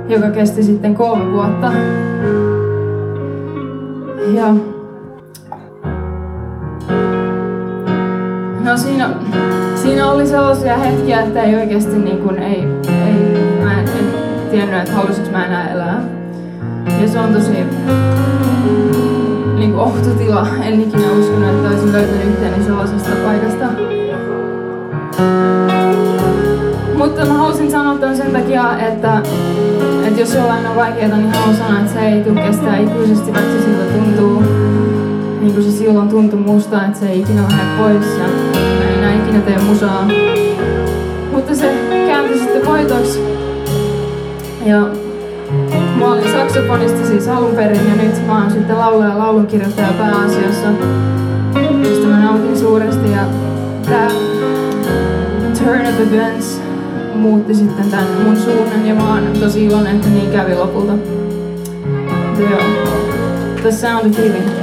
joka 0.09 0.31
kesti 0.31 0.63
sitten 0.63 0.95
kolme 0.95 1.33
vuotta. 1.33 1.73
Ja 4.35 4.55
No 8.65 8.77
siinä, 8.77 9.11
siinä 9.75 10.11
oli 10.11 10.27
sellaisia 10.27 10.77
hetkiä, 10.77 11.21
että 11.21 11.43
ei 11.43 11.55
oikeasti 11.55 11.99
niin 11.99 12.19
kuin, 12.19 12.39
ei, 12.39 12.65
ei, 13.07 13.39
mä 13.65 13.81
en, 13.81 13.89
en 13.89 14.13
tiennyt, 14.51 14.81
että 14.81 14.95
halusinko 14.95 15.31
mä 15.31 15.47
enää 15.47 15.73
elää. 15.73 16.01
Ja 17.01 17.09
se 17.09 17.21
on 17.21 17.35
tosi 17.35 17.51
niin 19.59 19.73
kuin 19.73 19.81
ohtotila. 19.81 20.47
En 20.63 20.81
ikinä 20.81 21.11
uskonut, 21.21 21.49
että 21.49 21.69
olisin 21.69 21.93
löytänyt 21.93 22.29
itseäni 22.29 22.65
sellaisesta 22.65 23.11
paikasta. 23.25 23.67
Mutta 26.99 27.27
mä 27.27 27.35
halusin 27.35 27.71
sanoa 27.71 27.99
tämän 27.99 28.17
sen 28.17 28.33
takia, 28.33 28.79
että, 28.79 29.23
että 30.09 30.21
jos 30.21 30.35
jollain 30.35 30.67
on 30.67 30.77
vaikeaa, 30.77 31.17
niin 31.17 31.33
haluan 31.33 31.57
sanoa, 31.57 31.81
että 31.81 31.93
se 31.93 32.01
ei 32.01 32.21
tule 32.25 32.41
kestää 32.41 32.79
ikuisesti, 32.79 33.33
vaikka 33.33 33.53
se 33.53 33.65
siltä 33.65 33.85
tuntuu. 33.85 34.43
Niin 35.41 35.53
kuin 35.53 35.65
se 35.65 35.79
silloin 35.79 36.09
tuntui 36.09 36.41
musta, 36.41 36.87
että 36.87 36.99
se 36.99 37.09
ei 37.09 37.21
ikinä 37.21 37.43
lähde 37.43 37.83
pois 37.83 38.07
ja 38.19 38.25
mä 38.79 38.85
en 38.85 38.99
enää 38.99 39.15
ikinä 39.15 39.41
tee 39.41 39.59
musaa. 39.59 40.09
Mutta 41.33 41.55
se 41.55 41.75
kääntyi 42.07 42.39
sitten 42.39 42.67
voitoksi. 42.67 43.23
Ja 44.67 44.81
mä 45.99 46.13
olin 46.13 46.33
saksofonisti 46.33 47.07
siis 47.07 47.29
alun 47.29 47.57
perin 47.57 47.89
ja 47.89 48.05
nyt 48.05 48.27
mä 48.27 48.43
oon 48.43 48.51
sitten 48.51 48.79
laulaja 48.79 49.11
ja 49.11 49.19
laulunkirjoittaja 49.19 49.89
pääasiassa. 49.99 50.69
Mistä 51.71 52.07
mä 52.07 52.25
nautin 52.25 52.59
suuresti 52.59 53.13
ja 53.13 53.25
tää 53.89 54.09
turn 55.59 55.87
of 55.87 56.01
events 56.01 56.58
muutti 57.19 57.55
sitten 57.55 57.91
tän 57.91 58.07
mun 58.25 58.37
suunnan 58.37 58.87
ja 58.87 58.95
mä 58.95 59.15
oon 59.15 59.33
tosi 59.41 59.65
iloinen, 59.65 59.97
että 59.97 60.09
niin 60.09 60.31
kävi 60.31 60.55
lopulta. 60.55 60.93
Mutta 62.27 62.43
joo. 62.51 62.63
The 63.63 63.73
sound 63.73 64.07
of 64.07 64.19
healing. 64.19 64.58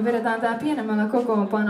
me 0.00 0.04
vedetään 0.04 0.40
tämä 0.40 0.54
pienemmällä 0.54 1.06
kokoonpanolla. 1.06 1.69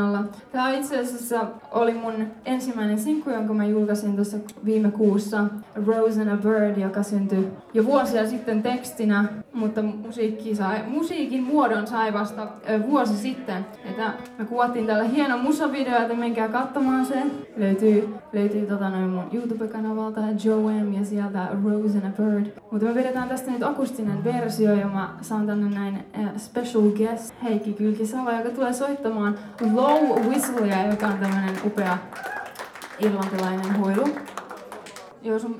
kuussa 5.01 5.44
Rose 5.86 6.20
and 6.20 6.28
a 6.28 6.36
Bird, 6.36 6.77
joka 6.77 7.02
syntyi 7.02 7.48
jo 7.74 7.85
vuosia 7.85 8.27
sitten 8.27 8.62
tekstinä, 8.62 9.24
mutta 9.52 9.82
musiikki 9.82 10.55
sai, 10.55 10.78
musiikin 10.89 11.43
muodon 11.43 11.86
sai 11.86 12.12
vasta 12.12 12.47
vuosi 12.86 13.16
sitten. 13.16 13.66
Että 13.85 14.12
me 14.39 14.44
kuvattiin 14.44 14.86
tällä 14.86 15.05
hieno 15.05 15.39
musavideo, 15.39 16.02
että 16.02 16.14
menkää 16.14 16.48
katsomaan 16.48 17.06
se. 17.06 17.22
Löytyy, 17.56 18.14
löytyy 18.32 18.66
tota 18.66 18.90
noin 18.90 19.10
mun 19.10 19.24
YouTube-kanavalta 19.32 20.20
Joem 20.44 20.93
ja 20.93 21.05
sieltä 21.05 21.47
Rose 21.64 21.98
and 21.98 22.06
a 22.06 22.22
Bird. 22.22 22.47
Mutta 22.70 22.86
me 22.86 22.94
vedetään 22.94 23.28
tästä 23.28 23.51
nyt 23.51 23.62
akustinen 23.62 24.24
versio 24.24 24.74
ja 24.74 24.86
mä 24.86 25.09
saan 25.20 25.47
tänne 25.47 25.74
näin 25.78 25.98
special 26.36 26.82
guest 26.82 27.35
Heikki 27.43 27.72
Kylkisalo, 27.72 28.31
joka 28.31 28.51
tulee 28.51 28.72
soittamaan 28.72 29.35
Low 29.72 30.27
whistle 30.28 30.86
joka 30.90 31.06
on 31.06 31.18
tämmönen 31.18 31.55
upea 31.64 31.98
irlantilainen 32.98 33.78
huilu. 33.78 34.09
Joo, 35.22 35.38
sun 35.38 35.56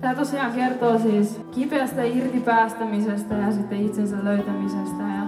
Tämä 0.00 0.14
tosiaan 0.14 0.52
kertoo 0.52 0.98
siis 0.98 1.40
kipeästä 1.54 2.02
irtipäästämisestä 2.02 3.34
ja 3.34 3.52
sitten 3.52 3.80
itsensä 3.80 4.16
löytämisestä 4.24 5.02
ja 5.02 5.23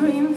dream 0.00 0.29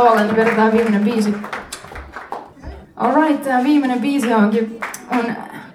lavalle, 0.00 0.24
niin 0.24 0.36
vedetään 0.36 0.72
viimeinen 0.72 1.04
biisi. 1.04 1.34
Alright, 2.96 3.42
tämä 3.42 3.64
viimeinen 3.64 4.00
biisi 4.00 4.34
onkin 4.34 4.80
on 5.10 5.24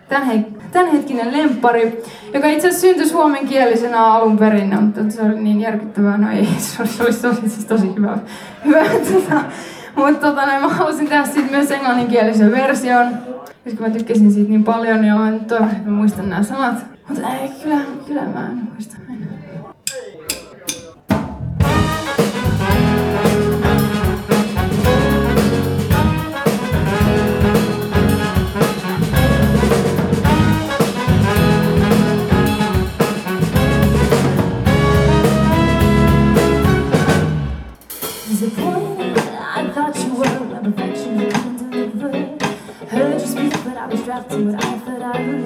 tämän, 0.09 0.27
he- 0.27 0.45
tämänhetkinen 0.71 1.37
lemppari, 1.37 2.03
joka 2.33 2.47
itse 2.47 2.67
asiassa 2.67 2.87
syntyi 2.87 3.09
suomenkielisenä 3.09 4.05
alun 4.05 4.37
perin, 4.37 4.81
mutta 4.81 4.99
se 5.09 5.21
oli 5.21 5.39
niin 5.39 5.61
järkyttävää, 5.61 6.17
no 6.17 6.31
ei, 6.31 6.45
se 6.57 6.81
olisi, 6.81 6.97
se 6.97 7.03
olisi 7.03 7.21
tosi, 7.21 7.49
siis 7.49 7.65
tosi 7.65 7.95
hyvä. 7.95 8.17
hyvä 8.65 8.83
tota, 8.83 9.41
mutta 9.95 10.27
tota, 10.27 10.45
mä 10.45 10.67
halusin 10.67 11.07
tehdä 11.07 11.25
siitä 11.25 11.51
myös 11.51 11.71
englanninkielisen 11.71 12.51
version, 12.51 13.07
koska 13.63 13.81
mä 13.81 13.89
tykkäsin 13.89 14.31
siitä 14.31 14.49
niin 14.49 14.63
paljon, 14.63 15.05
ja 15.05 15.15
mä 15.15 15.31
toivon, 15.47 15.69
että 15.69 15.89
mä 15.89 15.97
muistan 15.97 16.29
nämä 16.29 16.43
sanat. 16.43 16.75
Mutta 17.09 17.27
ei, 17.33 17.49
kyllä, 17.63 17.79
kyllä 18.07 18.21
mä 18.21 18.47
en 18.47 18.67
muista. 18.73 19.10
up 44.11 44.27
to 44.29 44.49
it. 44.49 44.55
I 44.55 44.79
thought 44.79 45.01
I 45.01 45.27
would. 45.27 45.40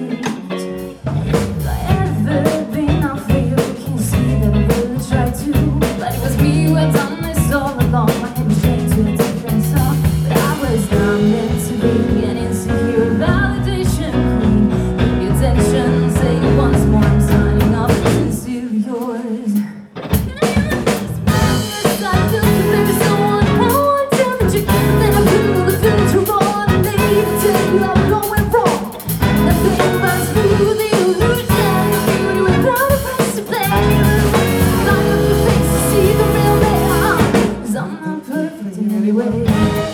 anyway. 39.08 39.85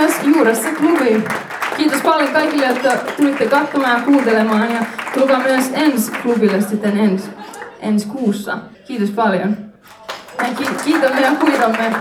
Myös 0.00 0.12
Juuressa 0.24 0.68
klubi. 0.78 1.24
Kiitos 1.76 2.02
paljon 2.02 2.32
kaikille, 2.32 2.66
jotka 2.66 2.88
tulitte 3.16 3.46
katsomaan 3.46 3.98
ja 3.98 4.04
kuuntelemaan. 4.04 4.70
Ja 4.74 4.80
tulkaa 5.14 5.38
myös 5.38 5.70
ensi 5.72 6.12
klubille 6.22 6.60
sitten 6.60 6.98
ensi, 6.98 7.30
ensi 7.80 8.06
kuussa. 8.06 8.58
Kiitos 8.86 9.10
paljon. 9.10 9.56
Ja 10.38 10.44
ki- 10.58 10.84
kiitämme 10.84 11.20
ja 11.20 11.30
kuitamme. 11.30 11.94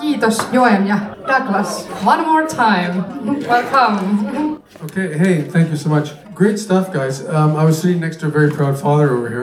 Kiitos 0.00 0.38
Joem 0.52 0.86
ja 0.86 0.98
Douglas. 1.28 1.88
One 2.06 2.22
more 2.22 2.46
time. 2.46 3.04
Welcome. 3.48 4.58
Okay, 4.84 5.18
hey, 5.18 5.42
thank 5.42 5.68
you 5.68 5.76
so 5.76 5.88
much. 5.88 6.12
Great 6.34 6.58
stuff, 6.58 6.92
guys. 6.92 7.20
Um, 7.28 7.56
I 7.56 7.64
was 7.64 7.80
sitting 7.80 8.00
next 8.00 8.20
to 8.20 8.26
a 8.26 8.30
very 8.30 8.50
proud 8.50 8.76
father 8.76 9.10
over 9.16 9.28
here. 9.28 9.41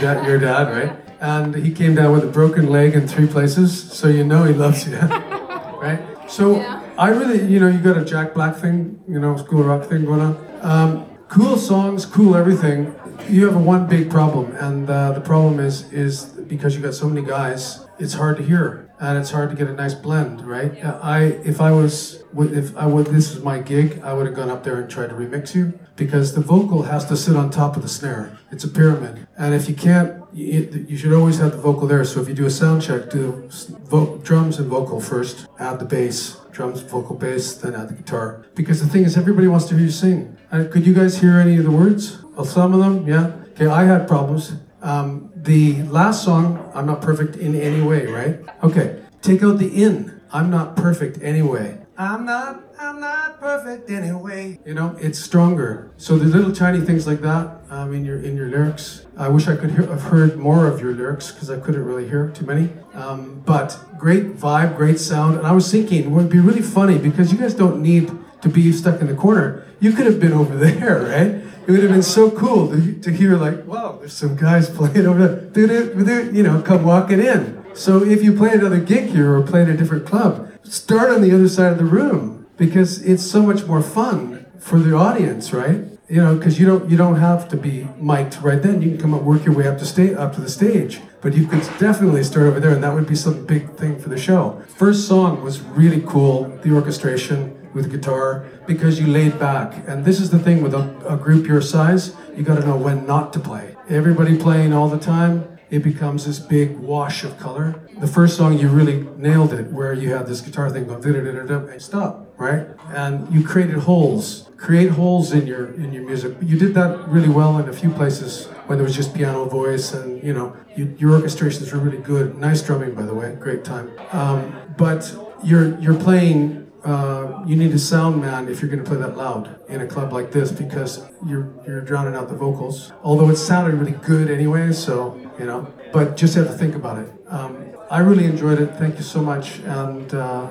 Your 0.00 0.14
dad, 0.14 0.26
your 0.26 0.38
dad, 0.38 0.62
right? 0.72 0.96
And 1.20 1.54
he 1.54 1.72
came 1.72 1.94
down 1.94 2.12
with 2.12 2.24
a 2.24 2.26
broken 2.26 2.70
leg 2.70 2.94
in 2.94 3.06
three 3.06 3.26
places, 3.26 3.92
so 3.92 4.08
you 4.08 4.24
know 4.24 4.44
he 4.44 4.54
loves 4.54 4.88
you, 4.88 4.96
right? 4.96 6.00
So 6.26 6.58
I 6.96 7.08
really, 7.08 7.46
you 7.52 7.60
know, 7.60 7.68
you 7.68 7.78
got 7.80 7.98
a 7.98 8.04
Jack 8.04 8.32
Black 8.32 8.56
thing, 8.56 8.98
you 9.06 9.20
know, 9.20 9.36
school 9.36 9.62
rock 9.62 9.84
thing 9.90 10.06
going 10.06 10.20
on. 10.22 10.58
Um, 10.62 11.18
cool 11.28 11.58
songs, 11.58 12.06
cool 12.06 12.34
everything. 12.34 12.94
you 13.28 13.44
have 13.44 13.62
one 13.62 13.86
big 13.88 14.10
problem, 14.10 14.56
and 14.56 14.88
uh, 14.88 15.12
the 15.12 15.20
problem 15.20 15.60
is 15.60 15.92
is 15.92 16.24
because 16.24 16.74
you 16.74 16.80
got 16.80 16.94
so 16.94 17.06
many 17.06 17.26
guys, 17.26 17.86
it's 17.98 18.14
hard 18.14 18.38
to 18.38 18.42
hear, 18.42 18.90
and 19.00 19.18
it's 19.18 19.32
hard 19.32 19.50
to 19.50 19.56
get 19.56 19.68
a 19.68 19.74
nice 19.74 19.92
blend, 19.92 20.40
right? 20.46 20.82
Uh, 20.82 20.98
I 21.02 21.24
if 21.44 21.60
I 21.60 21.72
was 21.72 22.24
if 22.38 22.74
I 22.74 22.86
would 22.86 23.08
this 23.08 23.32
is 23.32 23.42
my 23.42 23.58
gig, 23.58 24.00
I 24.02 24.14
would 24.14 24.24
have 24.24 24.34
gone 24.34 24.48
up 24.48 24.64
there 24.64 24.80
and 24.80 24.88
tried 24.88 25.10
to 25.10 25.14
remix 25.14 25.54
you 25.54 25.78
because 26.00 26.34
the 26.34 26.40
vocal 26.40 26.84
has 26.84 27.04
to 27.04 27.14
sit 27.14 27.36
on 27.36 27.50
top 27.50 27.76
of 27.76 27.82
the 27.82 27.88
snare. 27.88 28.38
It's 28.50 28.64
a 28.64 28.68
pyramid, 28.68 29.28
and 29.36 29.54
if 29.54 29.68
you 29.68 29.74
can't, 29.74 30.24
you, 30.32 30.96
should 30.96 31.12
always 31.12 31.38
have 31.38 31.52
the 31.52 31.58
vocal 31.58 31.86
there. 31.86 32.06
So 32.06 32.22
if 32.22 32.26
you 32.26 32.32
do 32.34 32.46
a 32.46 32.50
sound 32.50 32.80
check, 32.80 33.10
do 33.10 33.50
vo- 33.92 34.16
drums 34.18 34.58
and 34.58 34.66
vocal 34.66 34.98
first, 34.98 35.46
add 35.58 35.78
the 35.78 35.84
bass, 35.84 36.38
drums, 36.52 36.80
vocal, 36.80 37.16
bass, 37.16 37.54
then 37.54 37.74
add 37.74 37.90
the 37.90 37.94
guitar. 37.94 38.46
Because 38.54 38.80
the 38.82 38.88
thing 38.88 39.04
is, 39.04 39.18
everybody 39.18 39.46
wants 39.46 39.66
to 39.66 39.74
hear 39.74 39.84
you 39.84 39.90
sing. 39.90 40.38
Uh, 40.50 40.64
could 40.72 40.86
you 40.86 40.94
guys 40.94 41.20
hear 41.20 41.38
any 41.38 41.58
of 41.58 41.64
the 41.64 41.70
words? 41.70 42.24
Some 42.44 42.72
of 42.72 42.80
them, 42.80 43.06
yeah. 43.06 43.32
Okay, 43.50 43.66
I 43.66 43.84
had 43.84 44.08
problems. 44.08 44.54
Um, 44.80 45.30
the 45.36 45.82
last 45.82 46.24
song, 46.24 46.72
I'm 46.74 46.86
not 46.86 47.02
perfect 47.02 47.36
in 47.36 47.54
any 47.54 47.82
way, 47.82 48.06
right? 48.06 48.40
Okay, 48.62 49.02
take 49.20 49.42
out 49.42 49.58
the 49.58 49.68
in. 49.84 50.18
I'm 50.32 50.48
not 50.48 50.76
perfect 50.76 51.22
anyway. 51.22 51.76
I'm 51.98 52.24
not, 52.24 52.64
I'm 52.80 52.98
not 52.98 53.38
perfect 53.38 53.90
anyway. 53.90 54.58
You 54.64 54.72
know, 54.72 54.96
it's 54.98 55.18
stronger. 55.18 55.92
So 55.98 56.16
the 56.16 56.24
little 56.24 56.50
tiny 56.50 56.80
things 56.80 57.06
like 57.06 57.20
that 57.20 57.60
um, 57.68 57.92
in 57.92 58.06
your 58.06 58.18
in 58.22 58.34
your 58.36 58.48
lyrics. 58.48 59.04
I 59.18 59.28
wish 59.28 59.48
I 59.48 59.56
could 59.56 59.72
have 59.72 60.00
heard 60.00 60.38
more 60.38 60.66
of 60.66 60.80
your 60.80 60.94
lyrics 60.94 61.30
because 61.30 61.50
I 61.50 61.60
couldn't 61.60 61.84
really 61.84 62.08
hear 62.08 62.30
too 62.30 62.46
many. 62.46 62.70
Um, 62.94 63.42
but 63.44 63.78
great 63.98 64.34
vibe, 64.38 64.78
great 64.78 64.98
sound. 64.98 65.36
And 65.36 65.46
I 65.46 65.52
was 65.52 65.70
thinking 65.70 66.04
it 66.04 66.10
would 66.10 66.30
be 66.30 66.40
really 66.40 66.62
funny 66.62 66.96
because 66.96 67.30
you 67.30 67.36
guys 67.36 67.52
don't 67.52 67.82
need 67.82 68.10
to 68.40 68.48
be 68.48 68.72
stuck 68.72 69.02
in 69.02 69.08
the 69.08 69.14
corner. 69.14 69.66
You 69.78 69.92
could 69.92 70.06
have 70.06 70.18
been 70.18 70.32
over 70.32 70.56
there, 70.56 71.02
right? 71.02 71.44
It 71.66 71.70
would 71.70 71.82
have 71.82 71.92
been 71.92 72.02
so 72.02 72.30
cool 72.30 72.70
to, 72.70 72.98
to 72.98 73.10
hear 73.12 73.36
like, 73.36 73.66
wow, 73.66 73.98
there's 73.98 74.14
some 74.14 74.36
guys 74.36 74.70
playing 74.78 75.06
over 75.06 75.26
there. 75.52 76.30
You 76.30 76.42
know, 76.42 76.62
come 76.62 76.84
walking 76.84 77.20
in. 77.20 77.62
So 77.74 78.02
if 78.02 78.24
you 78.24 78.32
play 78.32 78.52
another 78.52 78.80
gig 78.80 79.10
here 79.10 79.36
or 79.36 79.42
play 79.42 79.62
at 79.62 79.68
a 79.68 79.76
different 79.76 80.06
club, 80.06 80.50
start 80.62 81.10
on 81.10 81.20
the 81.20 81.34
other 81.34 81.48
side 81.48 81.72
of 81.72 81.78
the 81.78 81.84
room 81.84 82.39
because 82.60 83.02
it's 83.02 83.24
so 83.24 83.42
much 83.42 83.64
more 83.64 83.80
fun 83.80 84.44
for 84.58 84.78
the 84.78 84.94
audience, 84.94 85.50
right? 85.50 85.80
You 86.10 86.20
know, 86.22 86.36
because 86.36 86.60
you 86.60 86.66
don't 86.66 86.90
you 86.90 86.96
don't 86.96 87.16
have 87.16 87.48
to 87.48 87.56
be 87.56 87.88
mic'd 87.96 88.36
right 88.42 88.60
then. 88.62 88.82
You 88.82 88.90
can 88.90 89.00
come 89.00 89.14
up, 89.14 89.22
work 89.22 89.46
your 89.46 89.54
way 89.54 89.66
up 89.66 89.78
to 89.78 89.86
sta- 89.86 90.14
up 90.14 90.34
to 90.34 90.42
the 90.42 90.50
stage. 90.50 91.00
But 91.22 91.34
you 91.34 91.46
could 91.46 91.62
definitely 91.78 92.22
start 92.22 92.46
over 92.46 92.60
there, 92.60 92.72
and 92.72 92.82
that 92.84 92.94
would 92.94 93.06
be 93.06 93.16
some 93.16 93.46
big 93.46 93.76
thing 93.76 93.98
for 93.98 94.10
the 94.10 94.18
show. 94.18 94.62
First 94.82 95.08
song 95.08 95.42
was 95.42 95.60
really 95.60 96.02
cool. 96.06 96.34
The 96.62 96.74
orchestration 96.74 97.38
with 97.72 97.90
guitar 97.90 98.44
because 98.66 99.00
you 99.00 99.06
laid 99.06 99.38
back. 99.38 99.88
And 99.88 100.04
this 100.04 100.20
is 100.20 100.30
the 100.30 100.38
thing 100.38 100.62
with 100.62 100.74
a, 100.74 100.84
a 101.06 101.16
group 101.16 101.46
your 101.46 101.62
size, 101.62 102.14
you 102.36 102.42
got 102.42 102.56
to 102.56 102.66
know 102.66 102.76
when 102.76 103.06
not 103.06 103.32
to 103.34 103.40
play. 103.40 103.76
Everybody 103.88 104.36
playing 104.36 104.72
all 104.72 104.88
the 104.88 104.98
time, 104.98 105.49
it 105.70 105.82
becomes 105.84 106.26
this 106.26 106.38
big 106.38 106.76
wash 106.78 107.22
of 107.24 107.38
color. 107.38 107.80
The 107.98 108.06
first 108.06 108.36
song 108.36 108.58
you 108.58 108.68
really 108.68 109.06
nailed 109.16 109.52
it, 109.52 109.70
where 109.70 109.92
you 109.92 110.12
had 110.12 110.26
this 110.26 110.40
guitar 110.40 110.68
thing 110.70 110.86
going 110.86 111.02
and 111.02 111.82
stop, 111.82 112.34
right? 112.38 112.66
And 112.88 113.32
you 113.32 113.44
created 113.44 113.76
holes. 113.78 114.48
Create 114.56 114.90
holes 114.90 115.32
in 115.32 115.46
your 115.46 115.72
in 115.74 115.92
your 115.92 116.04
music. 116.04 116.36
You 116.42 116.58
did 116.58 116.74
that 116.74 117.08
really 117.08 117.30
well 117.30 117.58
in 117.58 117.68
a 117.68 117.72
few 117.72 117.90
places 117.90 118.46
when 118.66 118.76
there 118.78 118.84
was 118.84 118.94
just 118.94 119.14
piano 119.14 119.46
voice, 119.46 119.94
and 119.94 120.22
you 120.22 120.34
know 120.34 120.54
you, 120.76 120.94
your 120.98 121.18
orchestrations 121.18 121.72
were 121.72 121.78
really 121.78 122.02
good. 122.02 122.36
Nice 122.36 122.60
drumming, 122.62 122.94
by 122.94 123.02
the 123.02 123.14
way, 123.14 123.34
great 123.40 123.64
time. 123.64 123.90
Um, 124.12 124.74
but 124.76 125.14
you're 125.42 125.78
you're 125.80 125.98
playing 125.98 126.70
uh, 126.84 127.42
you 127.46 127.56
need 127.56 127.72
a 127.72 127.78
sound 127.78 128.20
man 128.20 128.48
if 128.48 128.62
you're 128.62 128.70
going 128.70 128.82
to 128.82 128.88
play 128.88 128.98
that 128.98 129.16
loud 129.16 129.58
in 129.68 129.80
a 129.82 129.86
club 129.86 130.12
like 130.12 130.32
this 130.32 130.50
because 130.50 131.06
you're 131.26 131.52
you're 131.66 131.80
drowning 131.80 132.14
out 132.14 132.28
the 132.28 132.36
vocals. 132.36 132.92
Although 133.02 133.28
it 133.30 133.36
sounded 133.36 133.74
really 133.74 133.92
good 133.92 134.30
anyway, 134.30 134.72
so 134.72 135.29
you 135.40 135.46
know. 135.46 135.66
But 135.92 136.16
just 136.16 136.34
have 136.36 136.46
to 136.46 136.52
think 136.52 136.74
about 136.76 136.98
it. 136.98 137.08
Um, 137.28 137.56
I 137.90 137.98
really 138.00 138.24
enjoyed 138.24 138.60
it. 138.60 138.70
Thank 138.76 138.98
you 138.98 139.02
so 139.02 139.20
much. 139.20 139.58
And 139.60 140.14
uh, 140.14 140.46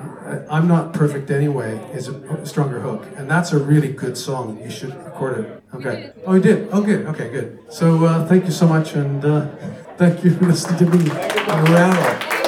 I'm 0.50 0.68
not 0.68 0.92
perfect 0.92 1.30
anyway. 1.30 1.80
Is 1.94 2.08
a 2.08 2.44
stronger 2.44 2.80
hook, 2.80 3.02
and 3.16 3.30
that's 3.30 3.52
a 3.52 3.58
really 3.58 3.92
good 3.92 4.16
song. 4.18 4.60
You 4.62 4.70
should 4.70 4.94
record 5.04 5.38
it. 5.40 5.62
Okay. 5.74 6.12
Oh, 6.26 6.34
you 6.34 6.42
did. 6.42 6.68
Oh, 6.72 6.82
good. 6.82 7.06
Okay, 7.06 7.30
good. 7.30 7.58
So 7.70 8.04
uh, 8.04 8.26
thank 8.26 8.44
you 8.44 8.52
so 8.52 8.66
much, 8.66 8.94
and 8.94 9.24
uh, 9.24 9.46
thank 9.96 10.24
you 10.24 10.34
for 10.34 10.44
listening 10.46 10.78
to 10.78 10.86
me 10.96 11.10
rattle. 11.72 12.40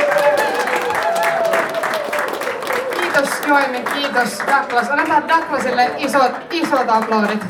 Kiitos 4.12 4.39
Douglas. 4.47 4.89
Annetaan 4.90 5.28
Douglasille 5.28 5.90
isot, 5.98 6.32
isot 6.51 6.89
aplodit. 6.89 7.44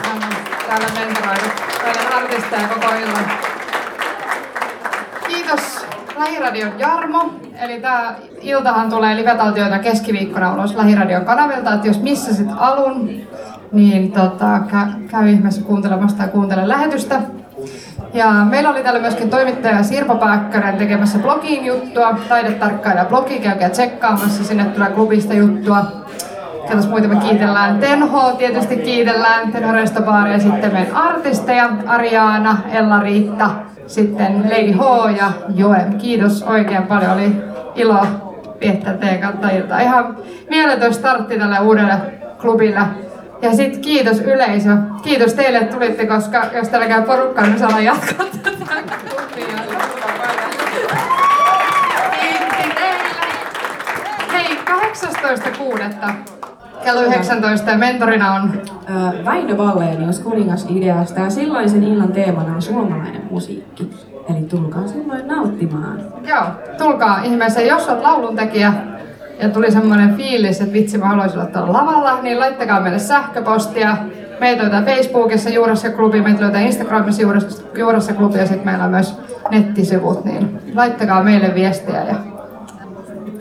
Täällä 0.66 0.86
mentoroinut 0.94 1.52
meidän 1.82 2.12
artisteja 2.12 2.69
koko 2.69 2.94
illan. 2.94 3.52
Kiitos 5.53 5.87
Lähiradion 6.19 6.73
Jarmo. 6.79 7.31
Eli 7.62 7.81
tää 7.81 8.15
iltahan 8.41 8.91
tulee 8.91 9.16
live-taltioita 9.16 9.79
keskiviikkona 9.79 10.55
ulos 10.55 10.74
Lähiradion 10.74 11.24
kanavilta, 11.24 11.74
että 11.74 11.87
jos 11.87 12.01
missasit 12.03 12.49
alun, 12.57 13.11
niin 13.73 14.12
tota, 14.12 14.59
kä- 14.59 15.09
käy 15.11 15.29
ihmeessä 15.31 15.62
kuuntelemassa 15.62 16.16
tai 16.16 16.29
kuuntele 16.29 16.69
lähetystä. 16.69 17.20
Ja 18.15 18.31
meillä 18.33 18.70
oli 18.70 18.83
täällä 18.83 19.01
myöskin 19.01 19.31
toimittaja 19.31 19.83
Sirpa 19.83 20.15
Pääkkönen 20.15 20.77
tekemässä 20.77 21.19
blogiin 21.19 21.65
juttua, 21.65 22.19
taidetarkkailija 22.29 23.05
blogi, 23.05 23.41
käykää 23.41 23.70
tsekkaamassa, 23.70 24.45
sinne 24.45 24.65
tulee 24.65 24.91
klubista 24.91 25.35
juttua. 25.35 25.85
Ketäs 26.69 26.89
muita 26.89 27.09
me 27.09 27.16
kiitellään? 27.16 27.79
Tenho 27.79 28.33
tietysti 28.33 28.77
kiitellään, 28.77 29.53
Tenho 29.53 29.73
Restobar 29.73 30.29
ja 30.29 30.39
sitten 30.39 30.73
meidän 30.73 30.97
artisteja, 30.97 31.69
Ariana, 31.87 32.59
Ella 32.70 33.01
Riitta, 33.01 33.51
sitten 33.86 34.50
Lady 34.50 34.72
H 34.72 35.16
ja 35.16 35.32
Joem. 35.54 35.98
Kiitos 35.98 36.42
oikein 36.42 36.82
paljon, 36.82 37.12
oli 37.12 37.36
ilo 37.74 38.06
viettää 38.60 38.92
teidän 38.92 39.20
kautta 39.20 39.50
iltaa. 39.50 39.80
Ihan 39.80 40.16
mieletön 40.50 40.94
startti 40.94 41.38
tälle 41.38 41.59
uudelle 41.59 41.94
klubille. 42.40 42.80
Ja 43.42 43.56
sitten 43.56 43.80
kiitos 43.80 44.20
yleisö. 44.20 44.76
Kiitos 45.02 45.34
teille, 45.34 45.59
että 45.59 45.74
tulitte, 45.74 46.06
koska 46.06 46.44
jos 46.54 46.68
täällä 46.68 46.88
käy 46.88 47.02
porukkaa, 47.02 47.46
niin 47.46 47.59
saadaan 47.59 47.84
jatkaa 47.84 48.26
tätä 48.42 48.56
klubia. 49.10 49.59
Hei, 54.32 54.59
18.6. 56.06 56.41
kello 56.84 57.00
19 57.02 57.70
ja 57.70 57.78
mentorina 57.78 58.34
on 58.34 58.52
Ö, 58.90 59.24
Väinö 59.24 59.59
Vallenius 59.59 60.20
kuningas 60.20 60.66
ideasta 60.70 61.20
ja 61.20 61.30
silloisen 61.30 61.82
illan 61.84 62.12
teemana 62.12 62.54
on 62.54 62.62
suomalainen 62.62 63.22
musiikki. 63.30 63.90
Eli 64.30 64.42
tulkaa 64.42 64.86
silloin 64.86 65.28
nauttimaan. 65.28 66.00
Joo, 66.28 66.42
tulkaa 66.78 67.22
ihmeessä. 67.22 67.60
Jos 67.62 67.88
on 67.88 68.02
lauluntekijä 68.02 68.72
ja 69.40 69.48
tuli 69.48 69.70
semmoinen 69.70 70.16
fiilis, 70.16 70.60
että 70.60 70.72
vitsi 70.72 70.98
mä 70.98 71.06
haluaisin 71.09 71.38
olla 71.40 71.50
tuolla 71.50 71.72
lavalla, 71.72 72.18
niin 72.22 72.40
laittakaa 72.40 72.80
meille 72.80 72.98
sähköpostia. 72.98 73.96
Meitä 74.40 74.62
löytää 74.62 74.82
Facebookissa 74.82 75.50
Juurassa 75.50 75.90
klubi, 75.90 76.22
meitä 76.22 76.40
löytää 76.40 76.60
Instagramissa 76.60 77.22
Juurassa, 77.22 77.62
Juurassa 77.78 78.12
klubi 78.12 78.38
ja 78.38 78.46
sitten 78.46 78.66
meillä 78.66 78.84
on 78.84 78.90
myös 78.90 79.18
nettisivut, 79.50 80.24
niin 80.24 80.59
laittakaa 80.74 81.22
meille 81.22 81.54
viestiä 81.54 82.04
ja 82.04 82.14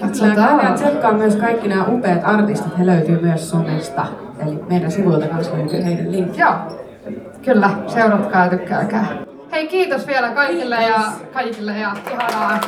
Kyllä, 0.02 0.36
käykää 0.36 0.74
tsekkaa 0.74 1.14
myös 1.14 1.36
kaikki 1.36 1.68
nämä 1.68 1.86
upeat 1.86 2.22
artistit. 2.24 2.78
He 2.78 2.86
löytyy 2.86 3.22
myös 3.22 3.50
somesta. 3.50 4.06
Eli 4.40 4.60
meidän 4.70 4.92
sivuilta 4.92 5.28
kanssa 5.28 5.58
löytyy 5.58 5.84
heidän 5.86 6.12
linkki. 6.12 6.42
Joo, 6.42 6.54
kyllä, 7.46 7.70
seuratkaa 7.88 8.44
ja 8.44 8.50
tykkääkää. 8.50 9.06
Hei, 9.52 9.68
kiitos 9.68 10.08
vielä 10.08 10.30
kaikille 10.30 10.76
ja 10.76 11.02
kaikille 11.34 11.78
ja 11.80 11.92
ihanaa. 12.12 12.60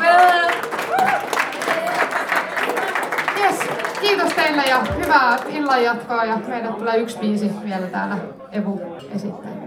Yes, 3.43 3.59
kiitos 4.01 4.33
teille 4.33 4.61
ja 4.69 4.77
hyvää 5.03 5.37
illanjatkoa 5.49 6.25
ja 6.25 6.39
meille 6.47 6.69
tulee 6.69 6.97
yksi 6.97 7.19
biisi 7.19 7.51
vielä 7.65 7.87
täällä 7.87 8.17
Evu 8.51 8.81
esittää 9.15 9.62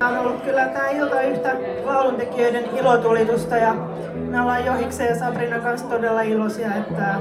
on 0.00 0.18
ollut 0.18 0.42
kyllä 0.42 0.64
tämä 0.64 0.88
ilta 0.88 1.22
yhtä 1.22 1.56
lauluntekijöiden 1.84 2.64
ilotulitusta 2.78 3.56
ja 3.56 3.74
me 4.14 4.40
ollaan 4.40 4.66
Johiksen 4.66 5.06
ja 5.06 5.18
Sabrina 5.18 5.58
kanssa 5.58 5.88
todella 5.88 6.22
iloisia, 6.22 6.74
että 6.74 7.14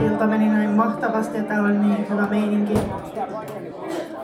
ilta 0.00 0.26
meni 0.26 0.48
näin 0.48 0.70
mahtavasti 0.70 1.36
ja 1.36 1.42
täällä 1.42 1.68
on 1.68 1.80
niin 1.80 2.10
hyvä 2.10 2.26
meininki. 2.30 2.74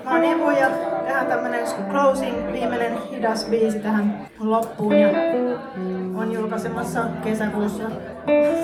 Mä 0.04 0.10
oon 0.10 0.24
Evu 0.24 0.50
ja 0.50 0.68
tehdään 1.04 1.26
tämmönen 1.26 1.64
closing, 1.90 2.52
viimeinen 2.52 2.92
hidas 3.10 3.44
biisi 3.44 3.78
tähän 3.78 4.28
loppuun 4.40 4.96
ja 4.98 5.08
on 6.14 6.32
julkaisemassa 6.32 7.00
kesäkuussa 7.24 7.84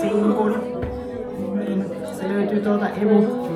sinkun. 0.01 0.79
Niin 1.55 1.85
se 2.13 2.29
löytyy 2.29 2.61
tuolta 2.61 2.89
Evu 2.89 3.49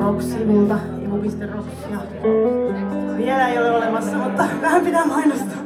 Rock-sivulta, 0.00 0.74
evu.rocks 1.16 1.90
ja 1.90 1.98
vielä 3.16 3.48
ei 3.48 3.58
ole 3.58 3.70
olemassa, 3.70 4.16
mutta 4.16 4.44
vähän 4.62 4.84
pitää 4.84 5.06
mainostaa. 5.06 5.56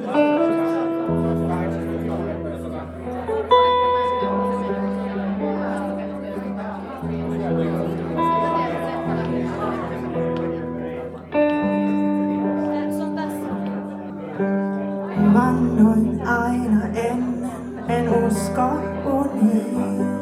vannoin 15.35 16.23
aina 16.29 16.87
ennen, 16.95 17.51
en 17.89 18.09
usko 18.27 18.63
uniin. 19.05 20.21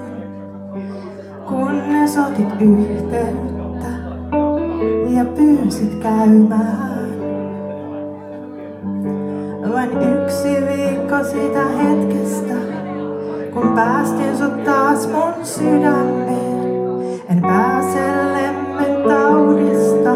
Kunnes 1.48 2.18
otit 2.18 2.60
yhteyttä 2.60 3.57
ja 5.18 5.24
pyysit 5.24 5.94
käymään. 6.02 7.08
Vain 9.72 9.90
yksi 9.90 10.48
viikko 10.48 11.24
siitä 11.32 11.64
hetkestä, 11.66 12.54
kun 13.52 13.72
päästin 13.74 14.36
sut 14.38 14.64
taas 14.64 15.08
mun 15.08 15.44
sydämeen. 15.46 16.68
En 17.30 17.42
pääse 17.42 18.00
lemmen 18.32 19.08
taudista, 19.08 20.14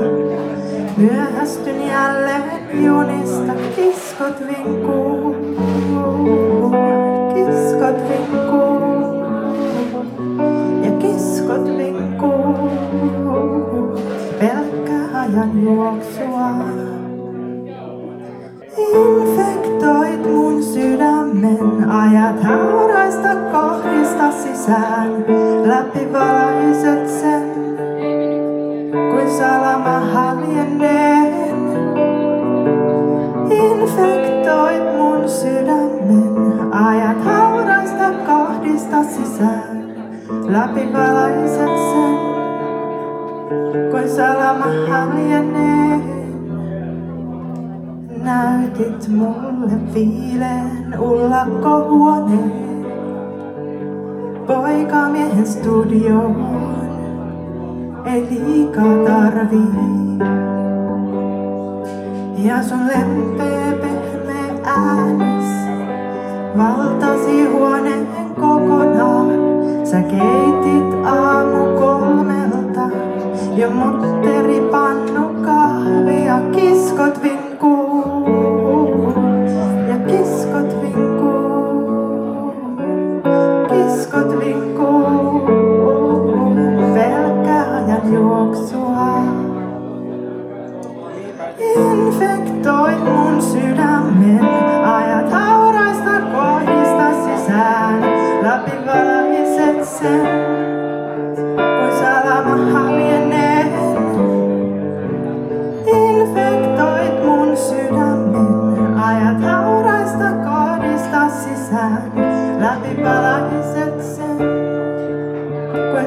myöhästyn 0.97 1.87
jälleen 1.89 2.43
junista. 2.85 3.53
Kiskot 3.77 4.41
vinkuu, 4.49 5.37
kiskot 7.35 8.09
vinkuu 8.09 8.22
Ajan 15.33 15.63
juoksua. 15.63 16.49
Infektoit 18.77 20.27
mun 20.33 20.63
sydämen, 20.63 21.91
ajat 21.91 22.43
hauraista 22.43 23.29
kohdista 23.53 24.33
sisään. 24.33 25.25
Läpi 25.65 26.13
valaiset 26.13 27.09
sen, 27.09 27.51
kuin 29.11 29.31
salama 29.31 30.01
haljenneen. 30.01 31.57
Infektoit 33.51 34.97
mun 34.97 35.29
sydämen, 35.29 36.73
ajat 36.73 37.25
hauraista 37.25 38.11
kohdista 38.27 39.05
sisään. 39.05 39.95
Läpi 40.49 40.93
valaiset 40.93 41.77
sen, 41.79 42.32
kuin 43.91 44.09
salama 44.09 44.67
haljenneen. 44.89 46.03
Näytit 48.23 49.09
mulle 49.09 49.73
viileen 49.95 51.01
ullakkohuoneen. 51.01 52.53
Poikamiehen 54.47 55.47
studioon 55.47 56.73
ei 58.05 58.27
liikaa 58.31 58.97
tarvii. 59.07 60.19
Ja 62.39 62.63
sun 62.63 62.81
lempeä 62.89 63.73
pehmeä 63.73 64.55
äänes 64.65 65.53
valtasi 66.59 67.45
huoneen 67.45 68.07
kokonaan. 68.41 69.29
Sä 69.85 70.03
keitit 70.03 71.07
aamu 71.07 71.79
kolmelta 71.79 72.02
jo 73.59 73.71
mutteripannu 73.71 75.25
kahvia. 75.45 76.41
Kiskot 76.55 77.23
vinkuu 77.23 77.42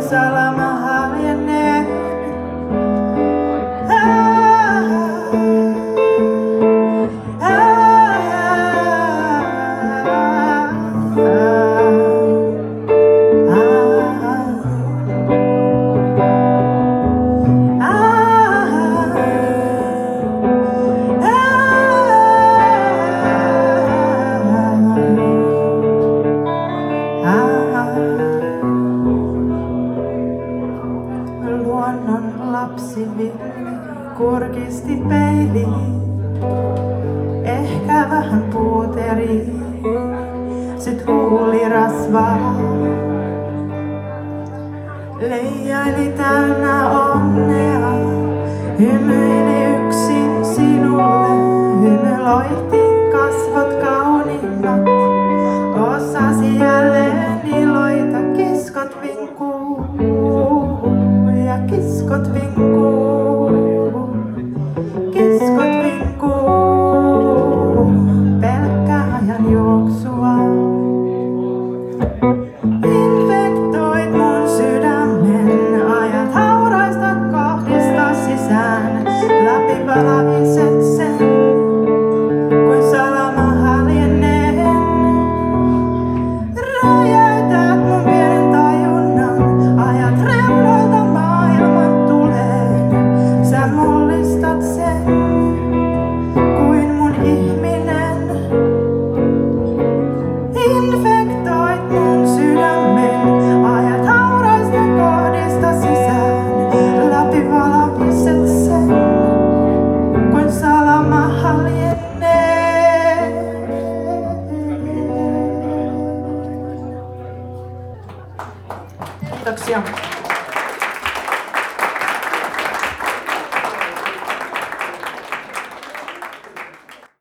salam 0.10 0.55